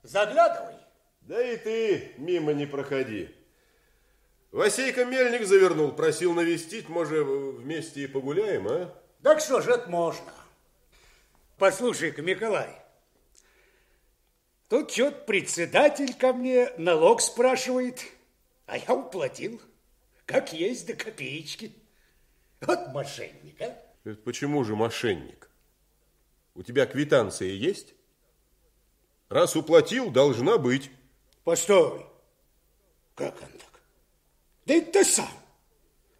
заглядывай. 0.06 0.76
Да 1.22 1.42
и 1.42 1.58
ты 1.58 2.12
мимо 2.18 2.54
не 2.54 2.66
проходи. 2.66 3.30
Васейка 4.52 5.04
Мельник 5.06 5.46
завернул, 5.46 5.92
просил 5.92 6.34
навестить, 6.34 6.88
может, 6.88 7.26
вместе 7.26 8.04
и 8.04 8.08
погуляем, 8.08 8.68
а? 8.68 8.94
Так 9.22 9.42
что 9.42 9.60
же 9.60 9.72
это 9.72 9.90
можно? 9.90 10.32
Послушай-ка, 11.58 12.22
Николай, 12.22 12.70
тут 14.70 14.92
что-то 14.92 15.26
председатель 15.26 16.14
ко 16.14 16.32
мне 16.32 16.70
налог 16.78 17.22
спрашивает, 17.22 18.06
а 18.66 18.78
я 18.78 18.94
уплатил, 18.94 19.62
как 20.26 20.54
есть 20.54 20.88
до 20.88 20.94
копеечки. 20.94 21.74
Вот 22.62 22.94
мошенник, 22.94 23.62
а? 23.62 23.78
Это 24.04 24.22
почему 24.22 24.64
же 24.64 24.76
мошенник? 24.76 25.50
У 26.54 26.64
тебя 26.64 26.86
квитанция 26.86 27.50
есть? 27.50 27.96
Раз 29.30 29.56
уплатил, 29.56 30.12
должна 30.12 30.58
быть. 30.58 30.92
Постой. 31.44 32.06
Как 33.16 33.36
он 33.42 33.50
так? 33.50 33.82
Да 34.66 34.74
это 34.74 34.92
ты 34.92 35.06
сам. 35.06 35.30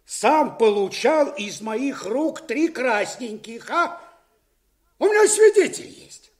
Сам 0.04 0.56
получал 0.56 1.32
из 1.34 1.60
моих 1.60 2.04
рук 2.06 2.46
три 2.46 2.68
красненьких, 2.68 3.68
а? 3.70 4.00
У 4.98 5.06
меня 5.06 5.28
свидетель 5.28 5.88
есть. 5.88 6.32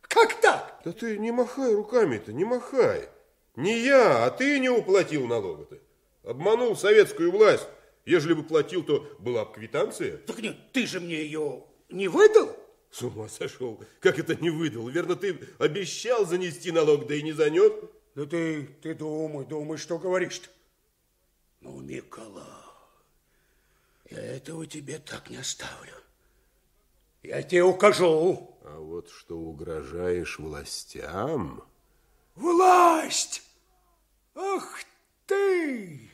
Как 0.00 0.40
так? 0.40 0.80
Да 0.84 0.92
ты 0.92 1.18
не 1.18 1.30
махай 1.30 1.74
руками-то, 1.74 2.32
не 2.32 2.44
махай. 2.44 3.08
Не 3.54 3.78
я, 3.78 4.24
а 4.24 4.30
ты 4.30 4.58
не 4.58 4.70
уплатил 4.70 5.26
налога-то. 5.26 5.78
Обманул 6.24 6.76
советскую 6.76 7.30
власть. 7.30 7.66
Ежели 8.04 8.32
бы 8.32 8.42
платил, 8.42 8.82
то 8.82 9.06
была 9.18 9.44
бы 9.44 9.52
квитанция. 9.52 10.16
Так 10.18 10.38
нет, 10.40 10.56
ты 10.72 10.86
же 10.86 11.00
мне 11.00 11.16
ее 11.16 11.64
не 11.88 12.08
выдал? 12.08 12.56
С 12.92 13.00
ума 13.02 13.26
сошел. 13.26 13.82
Как 14.00 14.18
это 14.18 14.36
не 14.36 14.50
выдал? 14.50 14.86
Верно, 14.88 15.16
ты 15.16 15.48
обещал 15.58 16.26
занести 16.26 16.70
налог, 16.70 17.06
да 17.06 17.14
и 17.14 17.22
не 17.22 17.32
занес? 17.32 17.72
Да 18.14 18.26
ты, 18.26 18.66
ты 18.82 18.94
думай, 18.94 19.46
думай, 19.46 19.78
что 19.78 19.98
говоришь-то. 19.98 20.50
Ну, 21.62 21.80
Микола, 21.80 22.46
я 24.10 24.20
этого 24.20 24.66
тебе 24.66 24.98
так 24.98 25.30
не 25.30 25.38
оставлю. 25.38 25.94
Я 27.22 27.42
тебе 27.42 27.62
укажу. 27.62 28.58
А 28.62 28.78
вот 28.78 29.08
что 29.10 29.38
угрожаешь 29.38 30.38
властям... 30.38 31.64
Власть! 32.34 33.42
Ах 34.34 34.80
ты! 35.26 36.10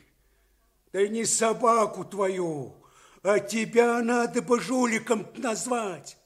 Да 0.93 1.07
не 1.07 1.25
собаку 1.25 2.05
твою, 2.05 2.73
а 3.21 3.39
тебя 3.39 4.01
надо 4.01 4.41
бы 4.41 4.61
жуликом 4.61 5.27
назвать. 5.35 6.18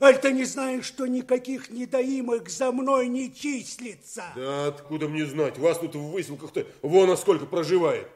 Аль 0.00 0.20
ты 0.20 0.32
не 0.32 0.44
знаешь, 0.44 0.84
что 0.84 1.06
никаких 1.06 1.70
недоимок 1.70 2.48
за 2.48 2.72
мной 2.72 3.06
не 3.08 3.32
числится? 3.32 4.24
Да 4.34 4.66
откуда 4.66 5.08
мне 5.08 5.24
знать? 5.24 5.56
Вас 5.58 5.78
тут 5.78 5.94
в 5.94 6.10
выселках-то 6.10 6.66
вон 6.82 7.10
а 7.10 7.16
сколько 7.16 7.46
проживает. 7.46 8.08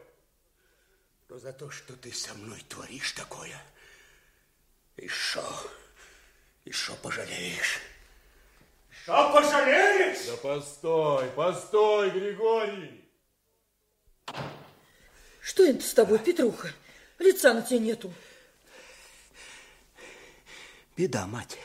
Но 1.28 1.38
за 1.38 1.52
то, 1.52 1.70
что 1.70 1.94
ты 1.94 2.12
со 2.12 2.34
мной 2.34 2.62
творишь 2.68 3.12
такое, 3.12 3.56
еще, 4.96 5.42
еще 6.64 6.92
пожалеешь. 7.02 7.80
Еще 8.90 9.32
пожалеешь? 9.32 10.26
Да 10.26 10.36
постой, 10.36 11.26
постой, 11.36 12.10
Григорий. 12.10 13.04
Что 15.40 15.64
это 15.64 15.82
с 15.82 15.94
тобой, 15.94 16.18
Петруха? 16.18 16.68
Лица 17.18 17.54
на 17.54 17.62
тебе 17.62 17.78
нету. 17.80 18.12
Беда, 20.98 21.28
мать. 21.28 21.56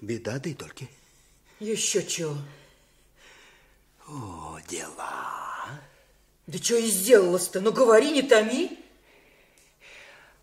Беда, 0.00 0.38
да 0.38 0.50
и 0.50 0.54
только. 0.54 0.84
Еще 1.58 2.06
чего? 2.06 2.36
О, 4.06 4.60
дела. 4.68 5.80
Да 6.46 6.58
что 6.58 6.76
и 6.76 6.86
сделалось-то? 6.86 7.60
Ну, 7.60 7.72
говори, 7.72 8.12
не 8.12 8.22
томи. 8.22 8.78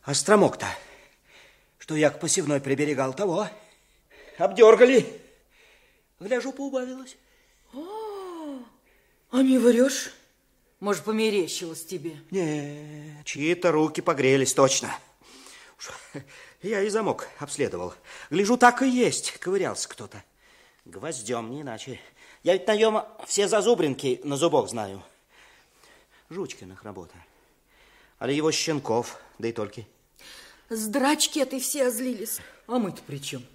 Остромок-то, 0.04 0.68
что 1.78 1.96
я 1.96 2.10
к 2.10 2.20
посевной 2.20 2.60
приберегал 2.60 3.14
того, 3.14 3.48
обдергали. 4.38 5.22
Гляжу, 6.20 6.52
поубавилось. 6.52 7.16
А 7.74 9.42
не 9.42 9.58
врешь? 9.60 10.12
Может, 10.82 11.06
померещилось 11.06 11.86
тебе? 11.86 12.18
Не, 12.32 13.22
чьи-то 13.24 13.72
руки 13.72 14.02
погрелись, 14.02 14.54
точно. 14.54 14.94
Уж 15.80 15.92
Я 16.66 16.82
и 16.82 16.90
замок 16.90 17.28
обследовал. 17.38 17.94
Гляжу, 18.32 18.58
так 18.58 18.82
и 18.82 18.90
есть. 18.90 19.38
Ковырялся 19.38 19.88
кто-то. 19.88 20.24
Гвоздем, 20.86 21.52
не 21.52 21.62
иначе. 21.62 22.00
Я 22.42 22.54
ведь 22.54 22.66
наема 22.66 23.08
все 23.28 23.48
зазубринки 23.48 24.20
на 24.24 24.36
зубок 24.36 24.68
знаю. 24.68 25.04
Жучкиных 26.32 26.82
работа. 26.82 27.14
А 28.18 28.28
его 28.32 28.52
щенков, 28.52 29.20
да 29.38 29.48
и 29.48 29.52
только. 29.52 29.84
С 30.70 30.90
этой 30.90 31.60
все 31.60 31.86
озлились. 31.86 32.40
А 32.66 32.80
мы-то 32.80 33.04
при 33.04 33.22
чем? 33.22 33.46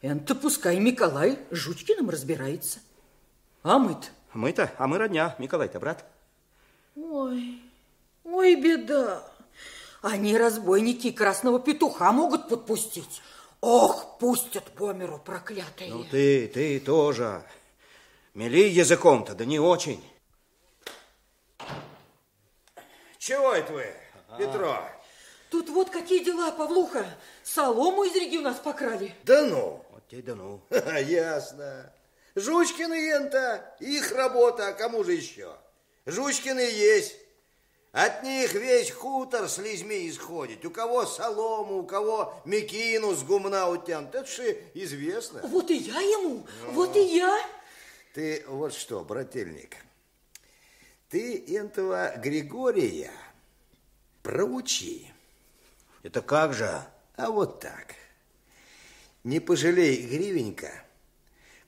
Это 0.00 0.34
пускай 0.34 0.78
Николай 0.78 1.38
с 1.52 1.54
Жучкиным 1.54 2.10
разбирается. 2.10 2.80
А 3.62 3.78
мы-то? 3.78 4.08
Мы-то, 4.32 4.72
а 4.76 4.88
мы 4.88 4.98
родня. 4.98 5.36
Николай-то 5.38 5.78
брат. 5.78 6.04
Ой, 6.96 7.62
ой, 8.24 8.56
беда. 8.56 9.24
Они, 10.04 10.36
разбойники, 10.36 11.10
красного 11.10 11.58
петуха 11.58 12.12
могут 12.12 12.50
подпустить. 12.50 13.22
Ох, 13.62 14.18
пустят 14.18 14.64
по 14.72 14.92
миру 14.92 15.18
проклятые. 15.18 15.94
Ну 15.94 16.04
ты, 16.04 16.46
ты 16.46 16.78
тоже. 16.78 17.42
Мели 18.34 18.68
языком-то, 18.68 19.34
да 19.34 19.46
не 19.46 19.58
очень. 19.58 20.04
Чего 23.16 23.54
это 23.54 23.72
вы, 23.72 23.86
Петро? 24.36 24.76
Тут 25.50 25.70
вот 25.70 25.88
какие 25.88 26.22
дела, 26.22 26.50
Павлуха. 26.52 27.06
Солому 27.42 28.04
из 28.04 28.14
реги 28.14 28.36
у 28.36 28.42
нас 28.42 28.58
покрали. 28.58 29.14
Да 29.24 29.46
ну. 29.46 29.86
Вот 29.90 30.06
тебе 30.08 30.20
да 30.20 30.34
ну. 30.34 30.60
Ясно. 31.00 31.90
Жучкины 32.34 32.92
ента, 32.92 33.74
их 33.80 34.12
работа, 34.12 34.68
а 34.68 34.72
кому 34.74 35.02
же 35.02 35.14
еще? 35.14 35.56
Жучкины 36.04 36.60
есть. 36.60 37.23
От 37.94 38.24
них 38.24 38.54
весь 38.54 38.90
хутор 38.90 39.48
с 39.48 39.54
слизьми 39.54 40.08
исходит. 40.08 40.64
У 40.66 40.70
кого 40.72 41.06
солому, 41.06 41.78
у 41.78 41.86
кого 41.86 42.34
мекину 42.44 43.14
с 43.14 43.22
гумна 43.22 43.68
утянут. 43.68 44.12
Это 44.16 44.28
же 44.28 44.60
известно. 44.74 45.40
Вот 45.44 45.70
и 45.70 45.76
я 45.76 46.00
ему, 46.00 46.44
вот 46.72 46.96
и 46.96 47.16
я. 47.16 47.38
Ты 48.12 48.44
вот 48.48 48.74
что, 48.74 49.04
брательник, 49.04 49.76
ты 51.08 51.38
этого 51.56 52.16
Григория 52.16 53.12
проучи. 54.24 55.08
Это 56.02 56.20
как 56.20 56.52
же? 56.52 56.84
А 57.14 57.30
вот 57.30 57.60
так. 57.60 57.94
Не 59.22 59.38
пожалей 59.38 60.04
гривенька, 60.04 60.84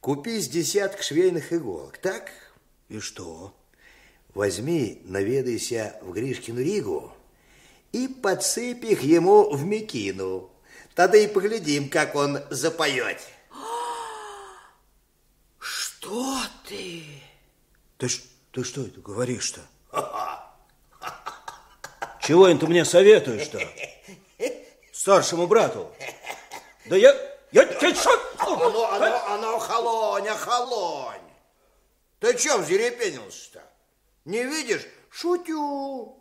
купи 0.00 0.40
с 0.40 0.48
десяток 0.48 1.02
швейных 1.02 1.52
иголок, 1.52 1.98
так? 1.98 2.32
И 2.88 2.98
что? 2.98 3.54
Возьми, 4.36 5.00
наведайся 5.04 5.96
в 6.02 6.12
Гришкину 6.12 6.60
Ригу 6.60 7.10
и 7.92 8.06
подсыпь 8.06 8.84
их 8.84 9.02
ему 9.02 9.48
в 9.48 9.64
мекину. 9.64 10.50
Тогда 10.94 11.16
и 11.16 11.26
поглядим, 11.26 11.88
как 11.88 12.14
он 12.14 12.40
запоет. 12.50 13.18
Что 15.58 16.36
ты? 16.68 17.02
Ты, 17.96 18.08
ты 18.52 18.62
что 18.62 18.82
это 18.82 19.00
говоришь-то? 19.00 19.62
Чего 22.20 22.46
это 22.46 22.66
мне 22.66 22.84
советуешь-то? 22.84 23.58
Старшему 24.92 25.46
брату. 25.46 25.90
Да 26.84 26.96
я... 26.96 27.16
Я 27.52 27.64
тебе 27.64 27.94
что? 27.94 28.10
Оно, 28.40 28.92
оно, 28.92 29.26
оно, 29.28 29.58
холонь, 29.58 30.28
охолонь. 30.28 31.22
Ты 32.20 32.36
чем 32.36 32.62
зерепенился-то? 32.66 33.65
Не 34.26 34.42
видишь? 34.42 34.86
Шутю. 35.08 36.14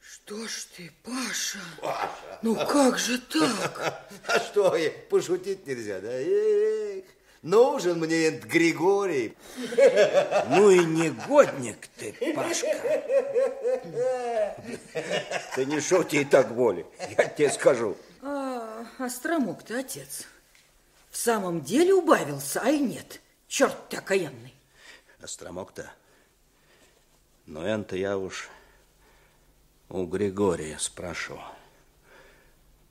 Что 0.00 0.48
ж 0.48 0.66
ты, 0.76 0.92
Паша? 1.02 1.58
Ну 2.42 2.54
как 2.54 2.98
же 2.98 3.18
так? 3.18 4.08
А 4.26 4.38
что, 4.38 4.74
и 4.76 4.88
пошутить 4.88 5.66
нельзя, 5.66 6.00
да? 6.00 6.12
Эх, 6.12 7.04
нужен 7.42 7.98
мне 7.98 8.28
этот 8.28 8.48
Григорий. 8.48 9.36
Ну 10.50 10.70
и 10.70 10.78
негодник 10.84 11.88
ты, 11.96 12.14
Пашка. 12.34 12.68
Ты 15.54 15.64
не 15.64 15.80
шути 15.80 16.24
так 16.24 16.54
боли, 16.54 16.86
я 17.18 17.24
тебе 17.24 17.50
скажу. 17.50 17.96
А, 18.22 18.86
Остромок-то 18.98 19.78
отец. 19.78 20.24
В 21.10 21.16
самом 21.16 21.62
деле 21.62 21.94
убавился, 21.94 22.60
а 22.62 22.70
и 22.70 22.78
нет. 22.78 23.20
Черт 23.48 23.88
ты 23.88 23.96
окаянный. 23.96 24.54
Остромок-то. 25.20 25.90
Но 27.50 27.66
это 27.66 27.96
я 27.96 28.16
уж 28.16 28.48
у 29.88 30.06
Григория 30.06 30.78
спрошу. 30.78 31.36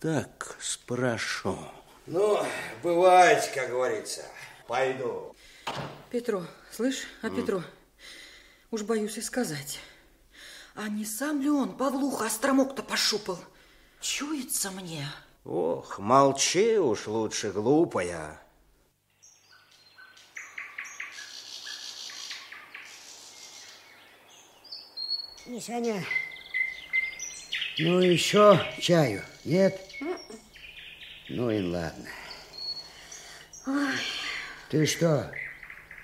Так 0.02 0.58
спрошу. 0.60 1.58
Ну, 2.06 2.46
бывает, 2.84 3.50
как 3.56 3.70
говорится. 3.70 4.26
Пойду. 4.68 5.34
Петро, 6.10 6.44
слышь, 6.74 7.06
а 7.22 7.30
Петро, 7.30 7.64
уж 8.70 8.84
боюсь 8.84 9.18
и 9.18 9.22
сказать. 9.22 9.80
А 10.76 10.90
не 10.90 11.06
сам 11.06 11.42
ли 11.42 11.50
он 11.50 11.78
Павлуха 11.78 12.26
Остромок-то 12.26 12.84
пошупал? 12.84 13.40
Чуется 14.02 14.72
мне. 14.72 15.08
Ох, 15.46 16.00
молчи 16.00 16.78
уж 16.78 17.08
лучше, 17.08 17.52
глупая. 17.54 18.42
Мишаня, 25.50 26.06
ну 27.80 28.00
еще 28.02 28.64
чаю, 28.80 29.24
нет? 29.44 29.82
Ну 31.28 31.50
и 31.50 31.64
ладно. 31.64 32.08
Ты 34.70 34.86
что, 34.86 35.32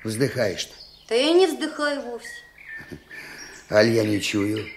вздыхаешь-то? 0.04 0.74
Да 1.10 1.14
я 1.14 1.32
не 1.34 1.46
вздыхаю 1.46 2.02
вовсе. 2.02 2.28
Аль 3.70 3.92
я 3.92 4.04
не 4.04 4.20
чую. 4.20 4.68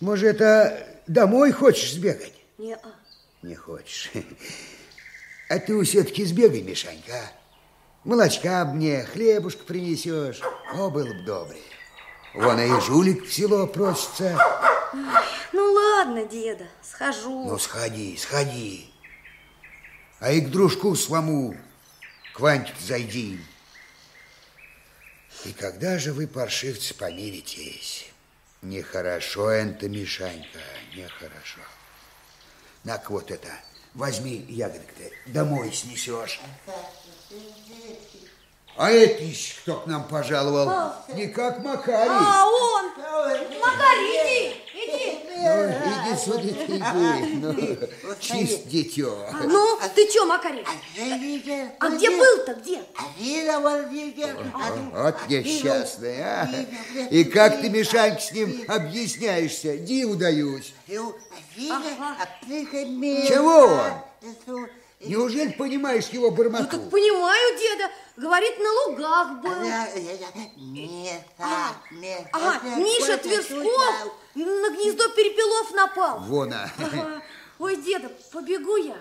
Может, 0.00 0.36
это 0.36 1.02
домой 1.06 1.52
хочешь 1.52 1.92
сбегать? 1.92 2.32
Не-а. 2.56 2.94
Не 3.42 3.54
хочешь. 3.54 4.10
А 5.50 5.58
ты 5.58 5.82
все-таки 5.82 6.24
сбегай, 6.24 6.62
Мишанька, 6.62 7.12
а? 7.12 7.32
Молочка 8.04 8.64
мне, 8.64 9.02
хлебушка 9.02 9.64
принесешь. 9.64 10.40
О, 10.72 10.90
было 10.90 11.12
бы 11.12 11.24
добре. 11.24 11.58
Вон 12.34 12.60
и 12.60 12.80
жулик 12.80 13.24
в 13.24 13.32
село 13.32 13.66
просится. 13.66 14.38
Ну 15.52 15.72
ладно, 15.72 16.24
деда, 16.24 16.66
схожу. 16.82 17.44
Ну, 17.48 17.58
сходи, 17.58 18.16
сходи. 18.16 18.92
А 20.20 20.30
и 20.30 20.40
к 20.40 20.50
дружку 20.50 20.94
своему, 20.94 21.56
к 22.34 22.40
Ваньке 22.40 22.72
зайди. 22.78 23.40
И 25.44 25.52
когда 25.52 25.98
же 25.98 26.12
вы, 26.12 26.26
паршивцы, 26.26 26.94
помиритесь? 26.94 28.10
Нехорошо 28.62 29.50
это, 29.50 29.88
Мишанька, 29.88 30.60
нехорошо. 30.94 31.60
на 32.84 33.02
вот 33.08 33.30
это, 33.30 33.48
возьми 33.94 34.44
ягодок-то, 34.48 35.04
домой 35.26 35.72
снесешь. 35.72 36.40
А 38.80 38.90
это 38.90 39.22
еще 39.22 39.52
кто 39.60 39.80
к 39.80 39.86
нам 39.86 40.04
пожаловал? 40.04 40.94
Не 41.08 41.26
как 41.26 41.62
Макарий. 41.62 42.10
А 42.10 42.46
он! 42.46 42.86
Макарий, 43.60 44.56
иди, 44.72 45.18
иди. 45.18 45.18
Ну, 45.36 45.68
иди 45.68 46.16
сюда, 46.18 46.40
иди. 47.20 47.78
Ну, 48.02 48.14
чист 48.18 48.66
дитё. 48.68 49.26
Ну, 49.44 49.78
ты 49.94 50.06
чё, 50.10 50.24
Макарий? 50.24 50.64
А 51.78 51.90
где 51.90 52.08
был-то, 52.08 52.54
где? 52.54 52.82
Вот 54.94 55.16
несчастный, 55.28 56.22
а. 56.22 56.48
И 57.10 57.24
как 57.24 57.60
ты, 57.60 57.68
Мишанька, 57.68 58.18
с 58.18 58.32
ним 58.32 58.64
объясняешься? 58.66 59.76
Диву 59.76 60.16
даюсь. 60.16 60.72
Чего 63.28 63.58
он? 63.66 64.70
Неужели 65.00 65.52
понимаешь 65.52 66.08
его 66.08 66.30
бормоту? 66.30 66.64
Ну, 66.64 66.68
так 66.68 66.90
понимаю, 66.90 67.58
деда. 67.58 67.90
Говорит, 68.16 68.58
на 68.58 68.70
лугах 68.72 69.40
был. 69.40 69.66
А, 71.38 71.74
Ага, 72.32 72.76
Миша 72.76 73.16
Тверсков 73.16 73.64
на 74.34 74.70
гнездо 74.70 75.08
перепелов 75.10 75.72
напал. 75.72 76.20
Вон, 76.20 76.52
а. 76.52 76.70
Ага. 76.78 77.22
Ой, 77.58 77.76
деда, 77.76 78.10
побегу 78.30 78.76
я. 78.76 78.96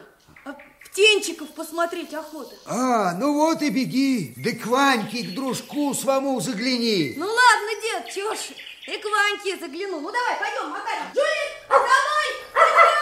А 0.45 0.56
Птенчиков 0.86 1.50
посмотреть 1.50 2.14
охота. 2.14 2.56
А, 2.66 3.14
ну 3.16 3.34
вот 3.34 3.62
и 3.62 3.70
беги. 3.70 4.34
Да 4.38 4.52
к 4.52 4.66
Ваньке, 4.68 5.24
к 5.24 5.36
дружку 5.36 5.93
своему 5.93 6.39
загляни. 6.39 7.16
Ну 7.18 7.26
ладно, 7.26 7.70
дед, 7.82 8.14
чё 8.14 8.34
ж, 8.34 8.39
и 8.88 8.97
к 8.97 9.06
Ваньке 9.06 9.58
загляну. 9.58 10.00
Ну 10.00 10.12
давай, 10.12 10.38
пойдем, 10.39 10.70
Макарий. 10.70 11.04
Жулик, 11.14 11.68
за 11.70 11.76
мной! 11.78 12.30
Вперед! 12.52 13.00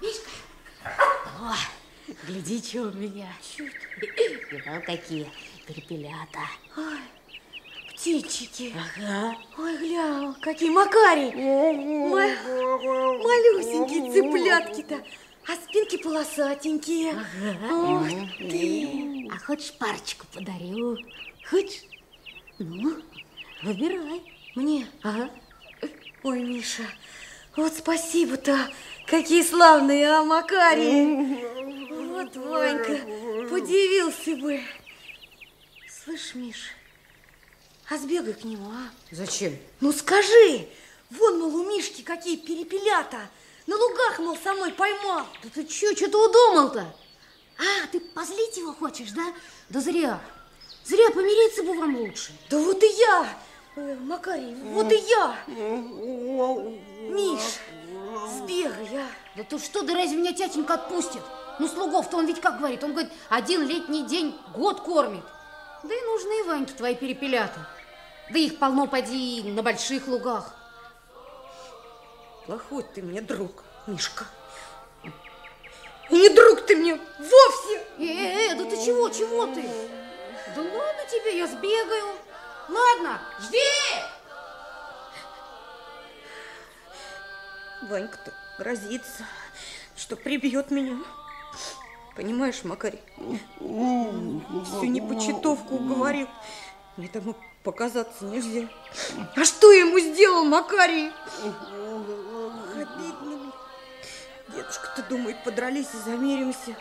Мишка! 0.00 0.30
О, 1.40 1.54
что 2.68 2.82
у 2.82 2.92
меня. 2.92 3.28
Видал, 4.50 4.82
какие 4.84 5.26
перепелята. 5.66 6.40
Ой, 6.76 6.98
птички. 7.94 8.74
Ага. 8.76 9.36
Ой, 9.58 9.76
гля, 9.78 10.34
какие 10.42 10.70
Макарий. 10.70 11.32
Ма- 11.34 13.22
малюсенькие 13.24 14.12
цыплятки-то. 14.12 15.02
А 15.46 15.54
спинки 15.54 15.96
полосатенькие. 15.96 17.14
Ух 17.70 18.06
ты. 18.38 19.28
А 19.32 19.38
хочешь 19.38 19.72
парочку 19.78 20.26
подарю? 20.34 20.98
Хочешь? 21.48 21.82
Ну, 22.58 22.96
выбирай. 23.62 24.20
Мне? 24.54 24.86
Ага. 25.02 25.30
Ой, 26.22 26.42
Миша, 26.42 26.82
вот 27.56 27.72
спасибо-то. 27.74 28.58
Какие 29.06 29.42
славные, 29.42 30.10
а, 30.10 30.22
Макарий. 30.24 31.38
Вот, 32.34 32.36
Ванька, 32.44 32.98
подивился 33.48 34.36
бы. 34.36 34.60
Слышь, 35.88 36.34
Миш, 36.34 36.72
а 37.88 37.96
сбегай 37.96 38.34
к 38.34 38.44
нему, 38.44 38.70
а? 38.70 38.90
Зачем? 39.10 39.56
Ну 39.80 39.92
скажи, 39.92 40.68
вон, 41.10 41.38
мол, 41.38 41.54
у 41.56 41.64
Мишки 41.70 42.02
какие 42.02 42.36
перепелята. 42.36 43.30
На 43.66 43.76
лугах, 43.76 44.18
мол, 44.18 44.36
со 44.36 44.52
мной 44.54 44.72
поймал. 44.72 45.26
Да 45.42 45.48
ты 45.54 45.64
чё, 45.64 45.94
что 45.94 46.08
ты 46.08 46.16
удумал-то? 46.16 46.94
А, 47.58 47.86
ты 47.92 48.00
позлить 48.00 48.56
его 48.56 48.74
хочешь, 48.74 49.12
да? 49.12 49.34
Да 49.70 49.80
зря. 49.80 50.20
Зря 50.84 51.10
помириться 51.10 51.62
бы 51.62 51.78
вам 51.78 51.96
лучше. 51.96 52.32
Да 52.50 52.58
вот 52.58 52.82
и 52.82 52.86
я, 52.86 53.38
э, 53.76 53.96
Макарий, 54.00 54.54
вот 54.54 54.92
и 54.92 54.96
я. 54.96 55.36
Миш, 57.08 57.40
сбегай, 58.36 58.96
а. 58.96 59.06
Да 59.36 59.44
ты 59.44 59.58
что, 59.58 59.82
да 59.82 59.94
разве 59.94 60.16
меня 60.16 60.32
тятенька 60.32 60.74
отпустит? 60.74 61.22
Ну, 61.58 61.66
слугов-то 61.68 62.16
он 62.16 62.26
ведь 62.26 62.40
как 62.40 62.58
говорит? 62.58 62.82
Он 62.84 62.92
говорит, 62.92 63.12
один 63.28 63.66
летний 63.66 64.04
день 64.06 64.38
год 64.54 64.80
кормит. 64.80 65.24
Да 65.82 65.94
и 65.94 66.00
нужны 66.02 66.44
Ваньки 66.44 66.72
твои 66.72 66.94
перепелята. 66.94 67.66
Да 68.30 68.38
их 68.38 68.58
полно, 68.58 68.86
поди, 68.86 69.42
на 69.42 69.62
больших 69.62 70.06
лугах. 70.06 70.54
Плохой 72.46 72.84
ты 72.94 73.02
мне 73.02 73.20
друг, 73.20 73.64
Мишка. 73.86 74.26
И 76.10 76.14
не 76.14 76.28
друг 76.30 76.64
ты 76.66 76.76
мне 76.76 76.94
вовсе. 76.94 77.76
Э, 77.98 78.02
э, 78.02 78.52
э, 78.52 78.54
да 78.54 78.64
ты 78.64 78.76
чего, 78.84 79.08
чего 79.10 79.46
ты? 79.46 79.62
Да 80.54 80.62
ладно 80.62 81.02
тебе, 81.10 81.38
я 81.38 81.46
сбегаю. 81.46 82.14
Ладно, 82.68 83.20
жди! 83.40 83.58
Ванька-то 87.82 88.32
грозится, 88.58 89.24
что 89.96 90.16
прибьет 90.16 90.70
меня. 90.70 90.98
Понимаешь, 92.16 92.64
Макарий? 92.64 93.00
Всю 93.58 94.84
непочитовку 94.84 95.76
уговорил. 95.76 96.28
Мне 96.96 97.08
тому 97.08 97.36
показаться 97.62 98.24
нельзя. 98.24 98.68
А 99.36 99.44
что 99.44 99.70
я 99.70 99.80
ему 99.80 99.98
сделал, 100.00 100.44
Макарий? 100.44 101.12
Обидно 102.74 103.36
мне. 103.36 103.52
Дедушка-то 104.48 105.02
думает, 105.08 105.44
подрались 105.44 105.88
и 105.94 105.98
замиримся. 105.98 106.76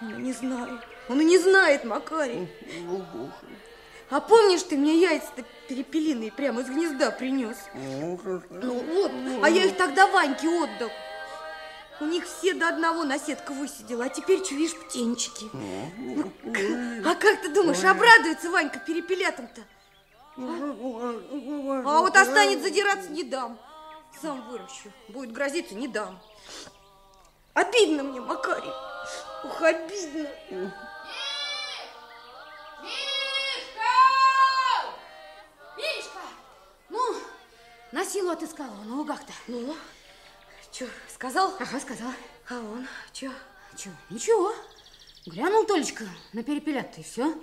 Он 0.00 0.22
не 0.22 0.32
знает. 0.32 0.80
Он 1.08 1.20
и 1.20 1.24
не 1.24 1.38
знает, 1.38 1.84
Макарий. 1.84 2.48
А 4.08 4.20
помнишь, 4.20 4.62
ты 4.62 4.76
мне 4.76 5.00
яйца-то 5.00 5.42
перепелиные 5.68 6.30
прямо 6.30 6.60
из 6.60 6.68
гнезда 6.68 7.10
принес? 7.10 7.56
Ну 7.74 8.18
вот, 8.18 9.12
а 9.42 9.48
я 9.48 9.64
их 9.64 9.76
тогда 9.76 10.06
Ваньке 10.06 10.48
отдал. 10.48 10.90
У 12.02 12.06
них 12.06 12.26
все 12.26 12.52
до 12.54 12.66
одного 12.68 13.04
на 13.04 13.16
сетку 13.16 13.54
высидела, 13.54 14.06
а 14.06 14.08
теперь, 14.08 14.42
видишь, 14.50 14.74
птенчики. 14.74 15.48
А 17.06 17.14
как 17.14 17.40
ты 17.42 17.48
думаешь, 17.54 17.84
обрадуется 17.84 18.50
Ванька 18.50 18.80
перепелятам-то? 18.80 19.62
А 20.36 22.00
вот 22.00 22.16
останется 22.16 22.64
задираться 22.64 23.08
не 23.08 23.22
дам. 23.22 23.56
Сам 24.20 24.42
выращу. 24.48 24.90
Будет 25.10 25.30
грозиться, 25.30 25.76
не 25.76 25.86
дам. 25.86 26.20
Обидно 27.54 28.02
мне, 28.02 28.20
Макарий. 28.20 28.72
Ух, 29.44 29.62
обидно. 29.62 30.28
Мишка! 35.76 36.20
Ну, 36.88 37.14
на 37.92 38.04
силу 38.04 38.30
отыскала 38.30 38.74
на 38.86 38.96
лугах-то. 38.96 39.32
Ну, 39.46 39.76
что, 40.72 40.86
сказал? 41.14 41.54
Ага, 41.60 41.80
сказала. 41.80 42.14
А 42.48 42.54
он, 42.54 42.88
что? 43.12 43.30
Че, 43.76 43.90
ничего. 44.10 44.54
Глянул 45.26 45.64
Толечка 45.64 46.04
на 46.32 46.42
перепелят 46.42 46.98
и 46.98 47.02
все. 47.02 47.34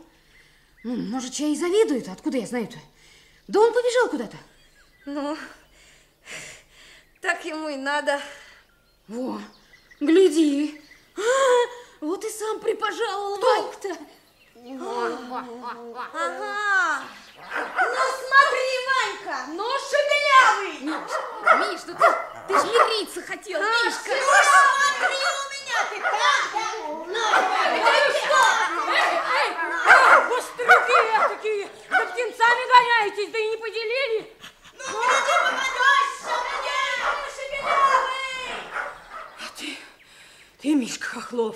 Ну, 0.84 0.96
может, 0.96 1.34
чай 1.34 1.52
и 1.52 1.56
завидует, 1.56 2.08
откуда 2.08 2.38
я 2.38 2.48
знаю-то? 2.48 2.78
Да 3.48 3.60
он 3.60 3.72
побежал 3.72 4.10
куда-то. 4.10 4.38
Ну, 5.06 5.38
так 7.22 7.46
ему 7.46 7.70
и 7.70 7.78
надо. 7.78 8.20
Во, 9.08 9.40
гляди. 10.00 10.82
А, 11.16 11.22
вот 12.02 12.24
и 12.24 12.30
сам 12.30 12.60
припожаловал 12.60 13.40
Ванька-то. 13.40 13.98
Ага. 16.14 17.04
Ну, 17.36 18.02
смотри, 18.20 18.70
Ванька, 18.88 19.46
ну, 19.54 19.66
шебелявый. 19.80 20.80
Миш, 20.82 21.12
Миш, 21.60 21.82
ну 21.88 21.94
ты, 21.96 22.29
ты 22.50 22.58
ж 22.58 22.64
мириться 22.64 23.22
хотел, 23.22 23.62
Мишка. 23.62 24.10
Ну, 24.10 24.16
смотри 24.98 25.22
у 25.38 25.46
меня 25.54 25.80
ты, 25.92 25.98
так? 26.02 26.50
Ну, 27.08 27.24
Быстрые 30.30 30.80
такие, 31.30 31.70
да 31.90 32.06
птенцами 32.08 32.64
гоняетесь, 32.74 33.32
да 33.32 33.38
и 33.38 33.48
не 33.50 33.58
поделили. 33.58 34.34
Ну, 34.74 34.84
иди 34.84 35.36
попадешься 35.44 36.34
мне. 37.54 37.60
А 39.38 39.48
ты, 39.56 39.78
ты, 40.60 40.68
Мишка 40.74 41.08
Хохлов, 41.08 41.56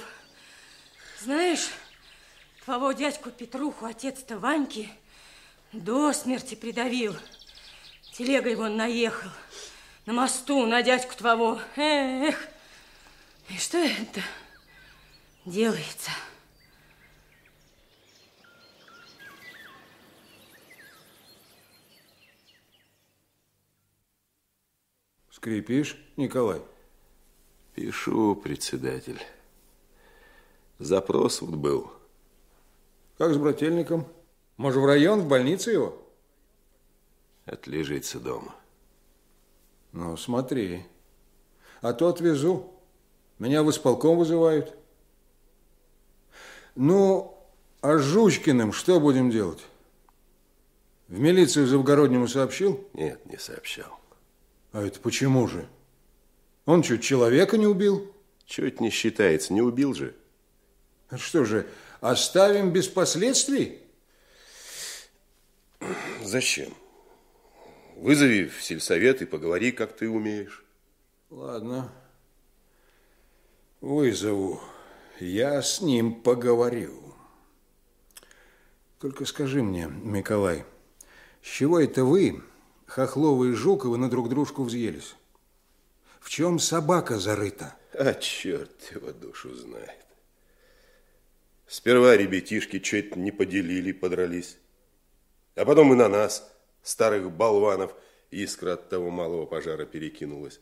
знаешь, 1.19 1.69
твоего 2.65 2.91
дядьку 2.91 3.31
Петруху, 3.31 3.85
отец-то 3.85 4.37
Ваньки, 4.37 4.89
до 5.71 6.13
смерти 6.13 6.53
придавил. 6.53 7.15
Телегой 8.15 8.53
вон 8.53 8.77
наехал. 8.77 9.31
На 10.05 10.11
мосту 10.11 10.65
на 10.65 10.83
дядьку 10.83 11.15
твоего. 11.15 11.59
Эх, 11.77 12.49
И 13.49 13.57
что 13.57 13.77
это 13.77 14.21
делается? 15.45 16.11
Скрипишь, 25.31 25.97
Николай? 26.17 26.61
Пишу, 27.73 28.35
председатель. 28.35 29.21
Запрос 30.79 31.41
вот 31.41 31.55
был. 31.55 31.91
Как 33.17 33.33
с 33.33 33.37
брательником? 33.37 34.07
Может, 34.57 34.81
в 34.81 34.85
район, 34.85 35.21
в 35.21 35.27
больницу 35.27 35.71
его? 35.71 35.97
Отлежится 37.45 38.19
дома. 38.19 38.53
Ну, 39.93 40.17
смотри. 40.17 40.85
А 41.81 41.93
то 41.93 42.09
отвезу. 42.09 42.73
Меня 43.39 43.63
в 43.63 43.69
исполком 43.69 44.17
вызывают. 44.17 44.75
Ну, 46.75 47.37
а 47.81 47.97
с 47.97 48.01
Жучкиным 48.01 48.73
что 48.73 48.99
будем 48.99 49.29
делать? 49.29 49.59
В 51.07 51.19
милицию 51.19 51.67
Завгороднему 51.67 52.27
сообщил? 52.27 52.87
Нет, 52.93 53.23
не 53.25 53.37
сообщал. 53.37 53.99
А 54.71 54.81
это 54.81 54.99
почему 54.99 55.47
же? 55.47 55.67
Он 56.65 56.83
что, 56.83 56.97
человека 56.97 57.57
не 57.57 57.67
убил? 57.67 58.11
Чуть 58.45 58.81
не 58.81 58.89
считается, 58.89 59.53
не 59.53 59.61
убил 59.61 59.93
же. 59.93 60.15
А 61.09 61.17
что 61.17 61.45
же, 61.45 61.67
оставим 62.01 62.71
без 62.71 62.87
последствий? 62.87 63.79
Зачем? 66.23 66.73
Вызови 68.03 68.49
в 68.49 68.61
сельсовет 68.61 69.21
и 69.21 69.25
поговори, 69.25 69.71
как 69.71 69.95
ты 69.95 70.09
умеешь. 70.09 70.65
Ладно. 71.29 71.89
Вызову. 73.79 74.61
Я 75.21 75.61
с 75.61 75.79
ним 75.79 76.21
поговорю. 76.21 77.15
Только 78.99 79.23
скажи 79.23 79.63
мне, 79.63 79.89
Николай, 80.03 80.65
с 81.41 81.47
чего 81.47 81.79
это 81.79 82.03
вы, 82.03 82.43
Хохловы 82.87 83.51
и 83.51 83.53
Жуковы, 83.53 83.97
на 83.97 84.09
друг 84.09 84.27
дружку 84.27 84.63
взъелись? 84.63 85.15
В 86.19 86.29
чем 86.29 86.59
собака 86.59 87.17
зарыта? 87.17 87.73
А 87.93 88.13
черт 88.15 88.91
его 88.93 89.13
душу 89.13 89.55
знает. 89.55 90.05
Сперва 91.67 92.17
ребятишки 92.17 92.79
чуть 92.79 93.15
не 93.15 93.31
поделили, 93.31 93.93
подрались. 93.93 94.57
А 95.55 95.63
потом 95.63 95.93
и 95.93 95.95
на 95.95 96.09
нас, 96.09 96.52
старых 96.83 97.31
болванов, 97.31 97.95
искра 98.29 98.73
от 98.73 98.89
того 98.89 99.09
малого 99.09 99.45
пожара 99.45 99.85
перекинулась. 99.85 100.59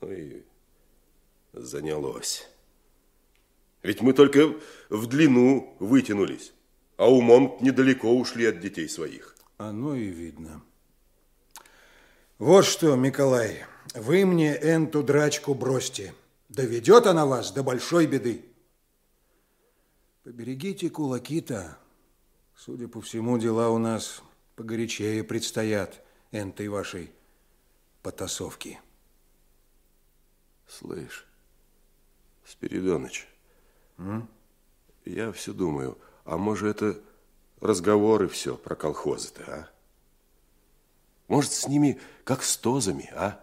Ну 0.00 0.10
и 0.10 0.44
занялось. 1.52 2.48
Ведь 3.82 4.00
мы 4.00 4.14
только 4.14 4.54
в 4.88 5.06
длину 5.06 5.76
вытянулись, 5.78 6.54
а 6.96 7.10
умом 7.10 7.58
недалеко 7.60 8.16
ушли 8.16 8.46
от 8.46 8.60
детей 8.60 8.88
своих. 8.88 9.36
Оно 9.58 9.94
и 9.94 10.06
видно. 10.06 10.62
Вот 12.38 12.64
что, 12.64 12.96
Николай, 12.96 13.64
вы 13.94 14.24
мне 14.24 14.54
эту 14.54 15.02
драчку 15.02 15.54
бросьте. 15.54 16.14
Доведет 16.48 17.06
она 17.06 17.26
вас 17.26 17.52
до 17.52 17.62
большой 17.62 18.06
беды. 18.06 18.44
Поберегите 20.24 20.88
кулаки-то. 20.88 21.78
Судя 22.56 22.88
по 22.88 23.00
всему, 23.00 23.38
дела 23.38 23.70
у 23.70 23.78
нас 23.78 24.22
погорячее 24.56 25.24
предстоят 25.24 26.02
энтой 26.32 26.68
вашей 26.68 27.12
потасовки. 28.02 28.80
Слышь, 30.66 31.26
Спиридоныч, 32.44 33.26
М? 33.98 34.28
я 35.04 35.32
все 35.32 35.52
думаю, 35.52 35.98
а 36.24 36.36
может 36.36 36.82
это 36.82 37.00
разговоры 37.60 38.28
все 38.28 38.56
про 38.56 38.74
колхозы-то, 38.74 39.42
а? 39.46 39.68
Может, 41.28 41.52
с 41.52 41.68
ними 41.68 42.00
как 42.24 42.42
с 42.42 42.56
тозами, 42.56 43.10
а? 43.14 43.42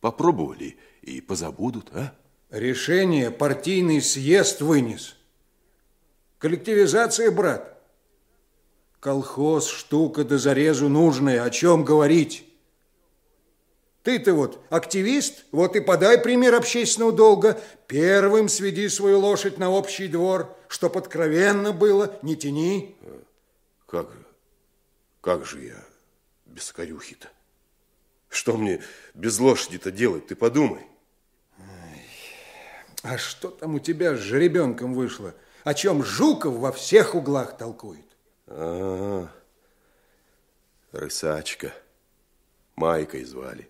Попробовали 0.00 0.78
и 1.02 1.20
позабудут, 1.20 1.90
а? 1.92 2.14
Решение 2.50 3.30
партийный 3.30 4.00
съезд 4.00 4.60
вынес. 4.60 5.16
Коллективизация, 6.38 7.30
брат. 7.32 7.75
Колхоз, 9.06 9.68
штука 9.68 10.24
до 10.24 10.36
зарезу 10.36 10.88
нужная. 10.88 11.44
О 11.44 11.50
чем 11.50 11.84
говорить? 11.84 12.44
Ты-то 14.02 14.34
вот 14.34 14.58
активист, 14.68 15.44
вот 15.52 15.76
и 15.76 15.80
подай 15.80 16.18
пример 16.18 16.56
общественного 16.56 17.12
долга. 17.12 17.60
Первым 17.86 18.48
сведи 18.48 18.88
свою 18.88 19.20
лошадь 19.20 19.58
на 19.58 19.70
общий 19.70 20.08
двор, 20.08 20.52
чтоб 20.66 20.96
откровенно 20.96 21.70
было, 21.72 22.18
не 22.22 22.34
тяни. 22.34 22.96
Как, 23.86 24.08
как 25.20 25.46
же 25.46 25.62
я 25.62 25.84
без 26.44 26.72
корюхи-то? 26.72 27.28
Что 28.28 28.56
мне 28.56 28.82
без 29.14 29.38
лошади-то 29.38 29.92
делать, 29.92 30.26
ты 30.26 30.34
подумай. 30.34 30.84
А 33.04 33.16
что 33.18 33.50
там 33.50 33.76
у 33.76 33.78
тебя 33.78 34.16
с 34.16 34.18
жеребенком 34.18 34.94
вышло? 34.94 35.32
О 35.62 35.74
чем 35.74 36.02
Жуков 36.02 36.54
во 36.54 36.72
всех 36.72 37.14
углах 37.14 37.56
толкует? 37.56 38.05
А, 38.46 39.28
рысачка. 40.92 41.72
Майкой 42.76 43.24
звали. 43.24 43.68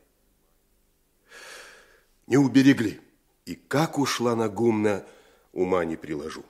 Не 2.27 2.37
уберегли. 2.37 3.01
И 3.45 3.55
как 3.55 3.99
ушла 3.99 4.35
на 4.35 4.49
гумна, 4.49 5.07
ума 5.53 5.85
не 5.85 5.97
приложу. 5.97 6.45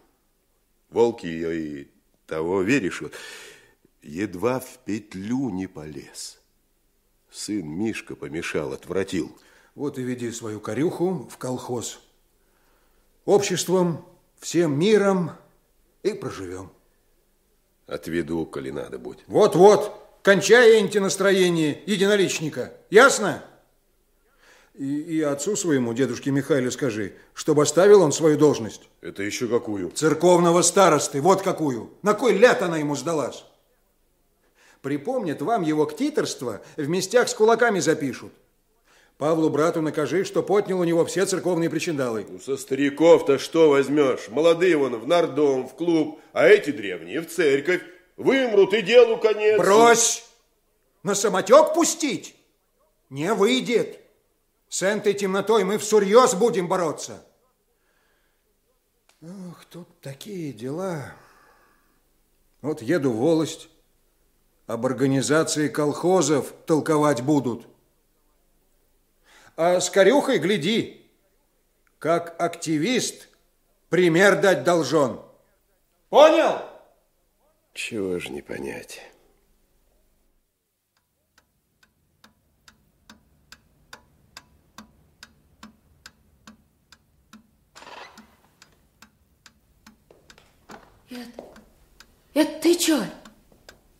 Волки 0.88 1.26
ее 1.26 1.60
и 1.60 1.90
того, 2.26 2.62
веришь, 2.62 3.02
вот, 3.02 3.12
едва 4.02 4.60
в 4.60 4.78
петлю 4.78 5.50
не 5.50 5.66
полез. 5.66 6.40
Сын 7.30 7.68
Мишка 7.68 8.16
помешал, 8.16 8.72
отвратил. 8.72 9.36
Вот 9.74 9.98
и 9.98 10.02
веди 10.02 10.30
свою 10.32 10.58
корюху 10.58 11.28
в 11.30 11.36
колхоз. 11.36 12.00
Обществом, 13.26 14.06
всем 14.38 14.78
миром 14.78 15.32
и 16.02 16.14
проживем. 16.14 16.70
Отведу, 17.86 18.46
коли 18.46 18.70
надо 18.70 18.98
будет. 18.98 19.20
Вот-вот, 19.28 19.92
кончай 20.22 20.80
энти 20.80 20.98
настроение 20.98 21.82
единоличника. 21.86 22.72
Ясно? 22.90 23.44
И, 24.74 25.00
и 25.00 25.22
отцу 25.22 25.56
своему, 25.56 25.94
дедушке 25.94 26.30
Михаилу, 26.30 26.70
скажи, 26.70 27.14
чтобы 27.32 27.62
оставил 27.62 28.02
он 28.02 28.12
свою 28.12 28.36
должность. 28.36 28.88
Это 29.00 29.22
еще 29.22 29.46
какую? 29.46 29.90
Церковного 29.90 30.62
старосты, 30.62 31.20
вот 31.20 31.42
какую. 31.42 31.90
На 32.02 32.14
кой 32.14 32.36
ляд 32.36 32.60
она 32.62 32.76
ему 32.76 32.96
сдалась? 32.96 33.44
Припомнят 34.82 35.40
вам 35.40 35.62
его 35.62 35.86
ктиторство, 35.86 36.60
в 36.76 36.88
местях 36.88 37.28
с 37.28 37.34
кулаками 37.34 37.78
запишут. 37.78 38.32
Павлу 39.18 39.48
брату 39.48 39.80
накажи, 39.80 40.24
что 40.24 40.42
потнял 40.42 40.78
у 40.78 40.84
него 40.84 41.06
все 41.06 41.24
церковные 41.24 41.70
причиндалы. 41.70 42.26
Ну, 42.28 42.38
со 42.38 42.56
стариков-то 42.58 43.38
что 43.38 43.70
возьмешь? 43.70 44.28
Молодые 44.28 44.76
вон 44.76 44.96
в 44.96 45.06
нардом, 45.06 45.66
в 45.66 45.74
клуб, 45.74 46.20
а 46.34 46.46
эти 46.46 46.70
древние 46.70 47.22
в 47.22 47.28
церковь. 47.28 47.82
Вымрут 48.18 48.74
и 48.74 48.82
делу 48.82 49.16
конец. 49.18 49.58
Брось! 49.58 50.26
На 51.02 51.14
самотек 51.14 51.72
пустить? 51.74 52.36
Не 53.08 53.32
выйдет. 53.32 54.00
С 54.68 54.82
этой 54.82 55.14
темнотой 55.14 55.64
мы 55.64 55.78
всерьез 55.78 56.34
будем 56.34 56.68
бороться. 56.68 57.24
Ох, 59.22 59.64
тут 59.70 59.88
такие 60.02 60.52
дела. 60.52 61.14
Вот 62.60 62.82
еду 62.82 63.12
в 63.12 63.16
волость, 63.16 63.70
об 64.66 64.84
организации 64.84 65.68
колхозов 65.68 66.52
толковать 66.66 67.22
будут. 67.22 67.66
А 69.56 69.80
с 69.80 69.88
Корюхой 69.88 70.38
гляди, 70.38 71.10
как 71.98 72.38
активист 72.38 73.28
пример 73.88 74.38
дать 74.38 74.64
должен. 74.64 75.18
Понял? 76.10 76.60
Чего 77.72 78.18
же 78.18 78.28
не 78.30 78.42
понять. 78.42 79.00
Это, 91.08 91.44
это 92.34 92.60
ты 92.60 92.74
чё? 92.74 93.02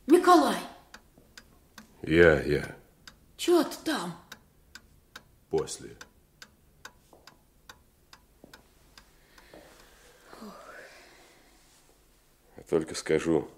Николай, 0.07 0.59
Я, 2.03 2.43
я, 2.43 2.77
чё 3.39 3.65
ты 3.65 3.77
там? 3.85 4.26
После. 5.51 5.97
Только 12.69 12.97
скажу, 12.97 13.49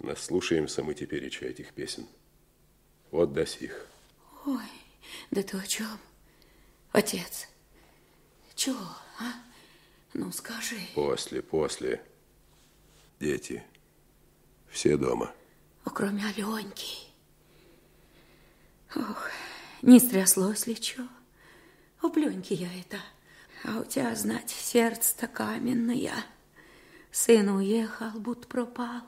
наслушаемся 0.00 0.82
мы 0.82 0.94
теперь 0.94 1.24
еще 1.24 1.46
этих 1.46 1.72
песен. 1.72 2.06
Вот 3.10 3.32
до 3.32 3.46
сих. 3.46 3.86
Ой, 4.44 4.66
да 5.30 5.42
ты 5.42 5.56
о 5.56 5.66
чем? 5.66 5.98
Отец, 6.92 7.48
Чего, 8.54 8.86
а? 9.18 9.32
Ну, 10.12 10.30
скажи. 10.30 10.76
После, 10.94 11.42
после. 11.42 12.04
Дети. 13.18 13.64
Все 14.68 14.96
дома. 14.96 15.32
Ну, 15.84 15.92
кроме 15.92 16.24
Аленьки. 16.26 17.13
Не 19.86 20.00
стряслось 20.00 20.66
ли 20.66 20.80
чё? 20.80 21.02
У 22.02 22.08
Пленьки 22.08 22.54
я 22.54 22.68
это. 22.80 22.96
А 23.64 23.80
у 23.80 23.84
тебя, 23.84 24.14
знать, 24.14 24.48
сердце-то 24.48 25.26
каменное. 25.26 26.24
Сын 27.10 27.50
уехал, 27.50 28.10
будто 28.14 28.48
пропал, 28.48 29.02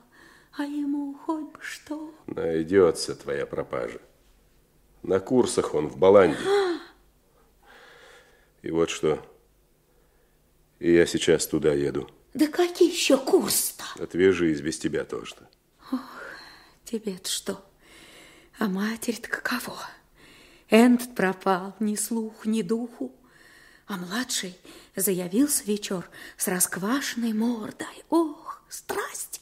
а 0.53 0.65
ему 0.65 1.15
хоть 1.15 1.47
бы 1.47 1.59
что. 1.63 2.15
Найдется 2.27 3.15
твоя 3.15 3.47
пропажа. 3.47 4.03
На 5.03 5.19
курсах 5.19 5.73
он 5.75 5.89
в 5.89 5.97
Баланде. 5.97 6.37
И 8.61 8.71
вот 8.71 8.91
что. 8.91 9.25
И 10.79 10.93
я 10.93 11.07
сейчас 11.07 11.47
туда 11.47 11.73
еду. 11.73 12.07
Да 12.35 12.49
какие 12.49 12.93
еще 12.93 13.17
курсы-то? 13.17 14.03
Отвяжись 14.03 14.61
без 14.61 14.79
тебя 14.79 15.05
тоже-то. 15.05 15.49
Ох, 15.91 16.01
тебе-то 16.85 17.31
что? 17.31 17.65
А 18.59 18.69
матери-то 18.69 19.31
каково? 19.31 19.79
Энт 20.71 21.15
пропал, 21.15 21.75
ни 21.79 21.95
слух, 21.95 22.45
ни 22.45 22.63
духу. 22.63 23.13
А 23.87 23.97
младший 23.97 24.57
заявился 24.97 25.65
вечер 25.65 26.09
с 26.37 26.49
расквашенной 26.49 27.33
мордой. 27.33 28.05
Ох, 28.11 28.63
страсть! 28.69 29.41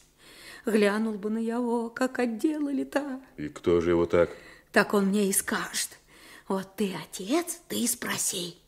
Глянул 0.67 1.15
бы 1.15 1.31
на 1.31 1.39
его, 1.39 1.89
как 1.89 2.19
отделали-то. 2.19 3.21
И 3.37 3.49
кто 3.49 3.81
же 3.81 3.91
его 3.91 4.07
так? 4.07 4.31
Так 4.73 4.93
он 4.93 5.07
мне 5.07 5.29
и 5.29 5.33
скажет. 5.33 5.99
Вот 6.47 6.77
ты 6.77 6.95
отец, 6.95 7.61
ты 7.69 7.81
и 7.81 7.87
спроси. 7.87 8.59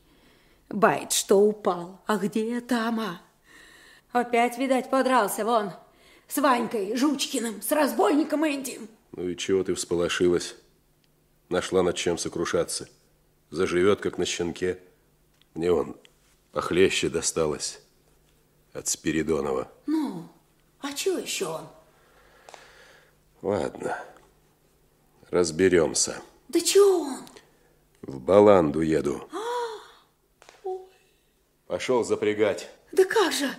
Байт, 0.69 1.13
что 1.13 1.41
упал, 1.41 2.01
а 2.07 2.17
где 2.17 2.61
Тама? 2.61 3.21
Опять, 4.13 4.59
видать, 4.59 4.89
подрался 4.89 5.45
вон 5.45 5.73
с 6.27 6.39
Ванькой 6.39 6.97
Жучкиным, 6.97 7.61
с 7.61 7.71
разбойником 7.71 8.45
этим. 8.45 8.89
Ну 9.13 9.29
и 9.29 9.37
чего 9.37 9.63
ты 9.63 9.75
всполошилась? 9.75 10.57
Нашла 11.49 11.83
над 11.83 11.97
чем 11.97 12.19
сокрушаться. 12.19 12.89
Заживет, 13.51 14.01
как 14.01 14.19
на 14.19 14.25
щенке. 14.25 14.79
Мне 15.55 15.71
он 15.73 15.97
похлеще 16.53 17.09
досталось 17.09 17.81
от 18.73 18.89
Спиридонова. 18.89 19.71
Ну, 19.87 20.29
а 20.81 20.95
что 20.97 21.19
еще 21.19 21.47
он? 21.47 21.69
Ладно, 23.43 24.03
разберемся. 25.31 26.21
Да 26.49 26.61
что 26.61 27.01
он? 27.03 27.19
В 28.03 28.21
Баланду 28.21 28.81
еду. 28.81 29.29
Пошел 31.67 32.05
запрягать. 32.05 32.69
Да 32.93 33.05
как 33.05 33.33
же? 33.33 33.51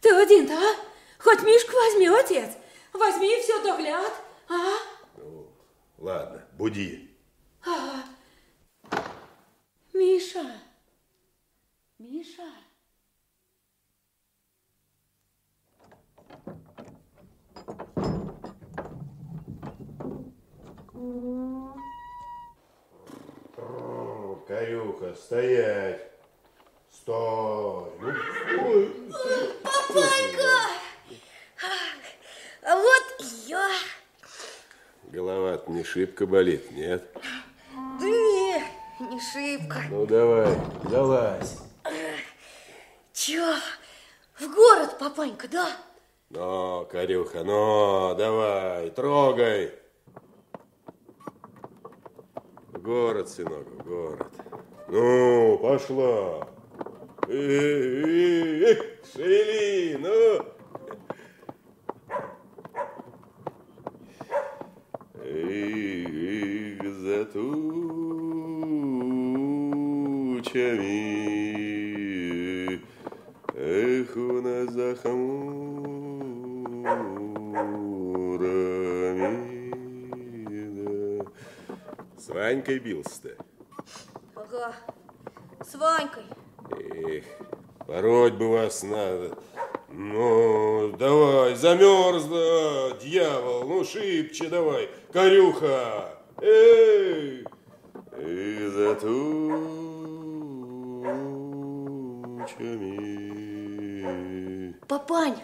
Ты 0.00 0.10
один-то, 0.14 0.54
а? 0.54 0.74
Хоть 1.18 1.42
Мишку 1.42 1.72
возьми, 1.72 2.06
отец. 2.08 2.50
Возьми 2.92 3.40
все 3.40 3.62
догляд, 3.62 4.12
а? 4.48 4.76
Ну, 5.16 5.50
ладно, 5.98 6.44
буди. 6.52 7.10
А, 7.68 8.04
Миша, 9.92 10.44
Миша. 11.98 12.42
Каюха, 24.46 25.12
стоять. 25.16 26.12
Стой. 26.88 27.90
Ну, 28.00 28.12
стой. 28.12 29.52
Папайка! 29.64 30.76
А 32.62 32.76
вот 32.76 33.26
я. 33.46 33.68
голова 35.04 35.60
не 35.66 35.82
шибко 35.82 36.26
болит, 36.26 36.70
нет? 36.70 37.10
Да 37.98 38.06
не, 38.06 38.62
не 39.10 39.20
шибко. 39.20 39.78
Ну, 39.90 40.06
давай, 40.06 40.48
залазь. 40.90 41.58
Чё? 43.14 43.54
В 44.38 44.54
город, 44.54 44.98
папанька, 44.98 45.48
да? 45.48 45.68
Ну, 46.28 46.86
Корюха, 46.90 47.42
ну, 47.42 48.14
давай, 48.16 48.90
трогай. 48.90 49.72
В 52.72 52.82
город, 52.82 53.30
сынок, 53.30 53.66
в 53.66 53.82
город. 53.84 54.32
Ну, 54.88 55.58
пошла. 55.58 56.46
Эй, 57.28 58.64
эй, 58.64 59.00
шевели, 59.10 59.96
ну. 59.96 60.56
Эх, 65.24 66.25
за 67.06 67.24
тучами, 67.24 67.62
эх, 73.54 74.16
у 74.16 74.40
нас 74.42 74.72
за 74.72 74.96
хмурами, 74.96 75.70
да. 80.82 81.30
С 82.18 82.28
Ванькой 82.28 82.80
бился-то? 82.80 83.36
Ага, 84.34 84.74
с 85.64 85.76
Ванькой. 85.76 86.24
Эх, 86.72 87.24
пороть 87.86 88.34
бы 88.34 88.50
вас 88.50 88.82
надо. 88.82 89.38
Ну, 89.90 90.92
давай, 90.98 91.54
замерзла, 91.54 92.98
дьявол, 93.00 93.68
ну, 93.68 93.84
шибче 93.84 94.48
давай, 94.48 94.90
корюха. 95.12 96.16
Эй, 96.42 97.46
и 98.18 98.68
за 98.68 98.94
тучами. 98.96 99.56
Папань, 104.86 105.42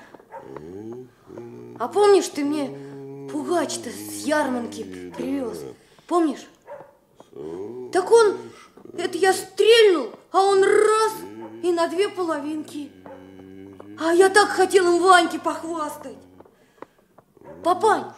а 1.78 1.88
помнишь, 1.88 2.28
ты 2.28 2.44
мне 2.44 2.76
пугач-то 3.32 3.88
с 3.88 4.26
ярмарки 4.26 5.12
привез? 5.16 5.64
Помнишь? 6.06 6.46
Так 7.90 8.12
он, 8.12 8.36
это 8.98 9.16
я 9.16 9.32
стрельнул, 9.32 10.10
а 10.30 10.42
он 10.42 10.62
раз 10.62 11.12
и 11.62 11.72
на 11.72 11.88
две 11.88 12.10
половинки. 12.10 12.92
А 13.98 14.12
я 14.12 14.28
так 14.28 14.50
хотел 14.50 14.94
им 14.94 15.02
Ваньке 15.02 15.38
похвастать. 15.38 16.18
Папань, 17.64 18.12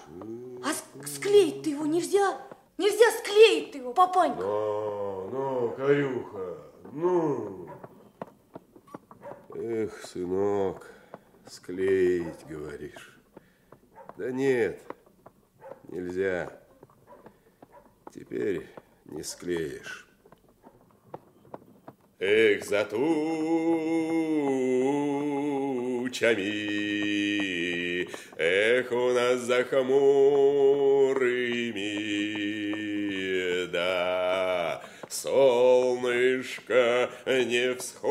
а 0.65 1.07
склеить-то 1.07 1.71
его 1.71 1.87
нельзя? 1.87 2.37
Нельзя 2.77 3.11
склеить-то 3.19 3.79
его, 3.79 3.93
папанька. 3.93 4.43
Ну, 4.43 5.29
ну, 5.31 5.75
корюха, 5.77 6.59
ну. 6.93 7.69
Эх, 9.55 10.05
сынок, 10.07 10.91
склеить, 11.47 12.45
говоришь. 12.49 13.17
Да 14.17 14.33
нет, 14.33 14.83
нельзя. 15.89 16.51
Теперь 18.13 18.67
не 19.05 19.23
склеишь. 19.23 20.07
Эх, 22.19 22.65
за 22.65 22.85
тучами, 22.85 23.05
эх, 28.37 28.93
у 28.93 29.13
нас 29.13 29.41
за 29.41 29.65
хмурыми, 29.65 31.05
солнышко 35.25 37.11
не 37.25 37.75
всходит, 37.77 38.05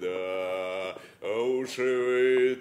да, 0.00 0.98
уж 1.22 1.70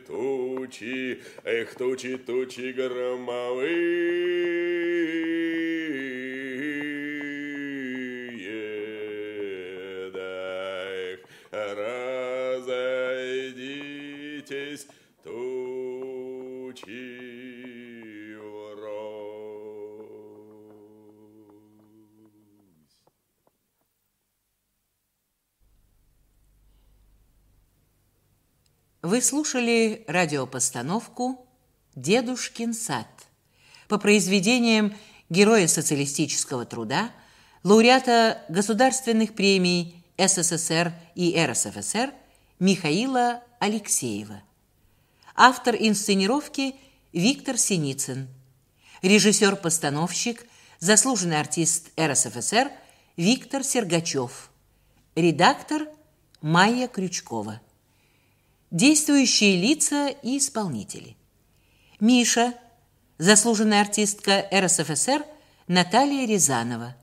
тучи, 0.07 1.19
эх, 1.43 1.75
тучи, 1.75 2.17
тучи 2.17 2.71
громовые, 2.71 4.58
Вы 29.09 29.23
слушали 29.23 30.05
радиопостановку 30.07 31.43
«Дедушкин 31.95 32.75
сад» 32.75 33.07
по 33.87 33.97
произведениям 33.97 34.95
Героя 35.31 35.67
социалистического 35.67 36.63
труда, 36.63 37.09
лауреата 37.63 38.43
государственных 38.49 39.33
премий 39.33 40.05
СССР 40.19 40.93
и 41.15 41.35
РСФСР 41.43 42.13
Михаила 42.59 43.41
Алексеева. 43.57 44.43
Автор 45.33 45.75
инсценировки 45.75 46.75
Виктор 47.11 47.57
Синицын. 47.57 48.27
Режиссер-постановщик, 49.01 50.45
заслуженный 50.77 51.39
артист 51.39 51.87
РСФСР 51.99 52.69
Виктор 53.17 53.63
Сергачев. 53.63 54.51
Редактор 55.15 55.87
Майя 56.43 56.87
Крючкова. 56.87 57.59
Действующие 58.71 59.59
лица 59.59 60.09
и 60.09 60.37
исполнители. 60.37 61.17
Миша, 61.99 62.53
заслуженная 63.17 63.81
артистка 63.81 64.47
РСФСР 64.53 65.25
Наталья 65.67 66.27
Рязанова. 66.27 66.95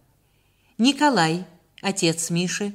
Николай, 0.79 1.45
отец 1.83 2.31
Миши, 2.31 2.73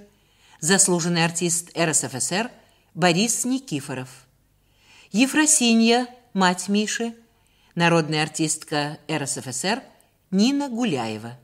заслуженный 0.60 1.24
артист 1.24 1.72
РСФСР 1.78 2.52
Борис 2.94 3.46
Никифоров. 3.46 4.10
Ефросинья, 5.14 6.08
мать 6.34 6.68
Миши, 6.68 7.16
народная 7.76 8.24
артистка 8.24 9.00
РСФСР 9.10 9.82
Нина 10.32 10.68
Гуляева. 10.68 11.40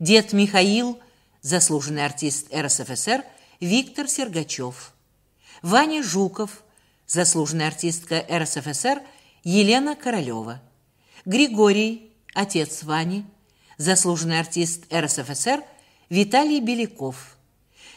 Дед 0.00 0.32
Михаил, 0.32 0.98
заслуженный 1.42 2.06
артист 2.06 2.46
РСФСР 2.50 3.24
Виктор 3.60 4.08
Сергачев. 4.08 4.94
Ваня 5.62 6.02
Жуков, 6.02 6.64
заслуженная 7.06 7.68
артистка 7.68 8.26
РСФСР 8.28 9.00
Елена 9.44 9.94
Королева. 9.94 10.60
Григорий, 11.24 12.12
отец 12.34 12.82
Вани, 12.82 13.24
заслуженный 13.76 14.40
артист 14.40 14.92
РСФСР 14.92 15.62
Виталий 16.10 16.60
Беляков. 16.60 17.36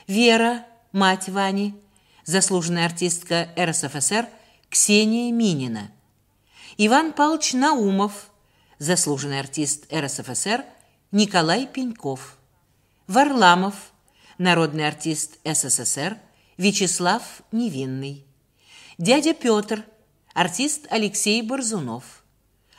Вера, 0.05 0.63
мать 0.91 1.28
Вани, 1.28 1.74
заслуженная 2.24 2.86
артистка 2.86 3.49
РСФСР 3.57 4.28
Ксения 4.70 5.32
Минина. 5.32 5.89
Иван 6.78 7.13
Павлович 7.13 7.53
Наумов, 7.53 8.30
заслуженный 8.78 9.39
артист 9.39 9.91
РСФСР 9.91 10.63
Николай 11.11 11.66
Пеньков. 11.66 12.38
Варламов, 13.07 13.76
народный 14.38 14.88
артист 14.88 15.39
СССР 15.43 16.20
Вячеслав 16.58 17.41
Невинный. 17.51 18.26
Дядя 18.97 19.34
Петр, 19.34 19.84
артист 20.34 20.88
Алексей 20.89 21.41
Борзунов. 21.41 22.24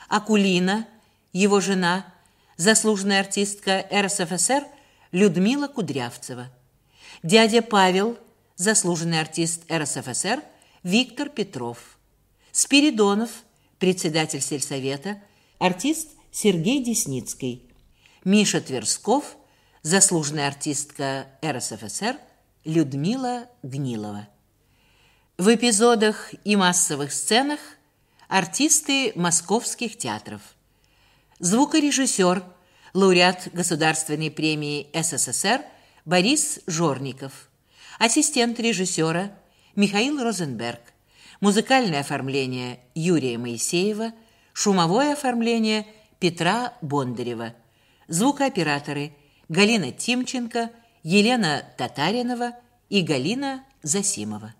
Акулина, 0.09 0.87
его 1.31 1.59
жена, 1.59 2.11
заслуженная 2.55 3.19
артистка 3.19 3.87
РСФСР 3.93 4.65
Людмила 5.11 5.67
Кудрявцева. 5.67 6.49
Дядя 7.21 7.61
Павел, 7.61 8.17
заслуженный 8.55 9.19
артист 9.19 9.71
РСФСР 9.71 10.41
Виктор 10.81 11.29
Петров. 11.29 11.99
Спиридонов, 12.51 13.29
председатель 13.77 14.41
сельсовета, 14.41 15.21
артист 15.59 16.09
Сергей 16.31 16.83
Десницкий. 16.83 17.69
Миша 18.23 18.59
Тверсков, 18.59 19.37
заслуженная 19.83 20.47
артистка 20.47 21.27
РСФСР 21.45 22.17
Людмила 22.67 23.47
Гнилова. 23.63 24.27
В 25.37 25.55
эпизодах 25.55 26.33
и 26.43 26.57
массовых 26.57 27.13
сценах 27.13 27.61
артисты 28.27 29.13
московских 29.15 29.97
театров. 29.97 30.41
Звукорежиссер, 31.39 32.43
лауреат 32.93 33.47
Государственной 33.53 34.29
премии 34.29 34.89
СССР 34.93 35.61
Борис 36.03 36.59
Жорников. 36.67 37.49
Ассистент 37.99 38.59
режиссера 38.59 39.31
Михаил 39.77 40.21
Розенберг. 40.21 40.81
Музыкальное 41.39 42.01
оформление 42.01 42.81
Юрия 42.95 43.37
Моисеева. 43.37 44.11
Шумовое 44.51 45.13
оформление 45.13 45.87
Петра 46.19 46.73
Бондарева. 46.81 47.53
Звукооператоры 48.09 49.13
Галина 49.47 49.93
Тимченко– 49.93 50.69
Елена 51.09 51.63
Татаринова 51.77 52.51
и 52.89 53.01
Галина 53.01 53.63
Засимова. 53.81 54.53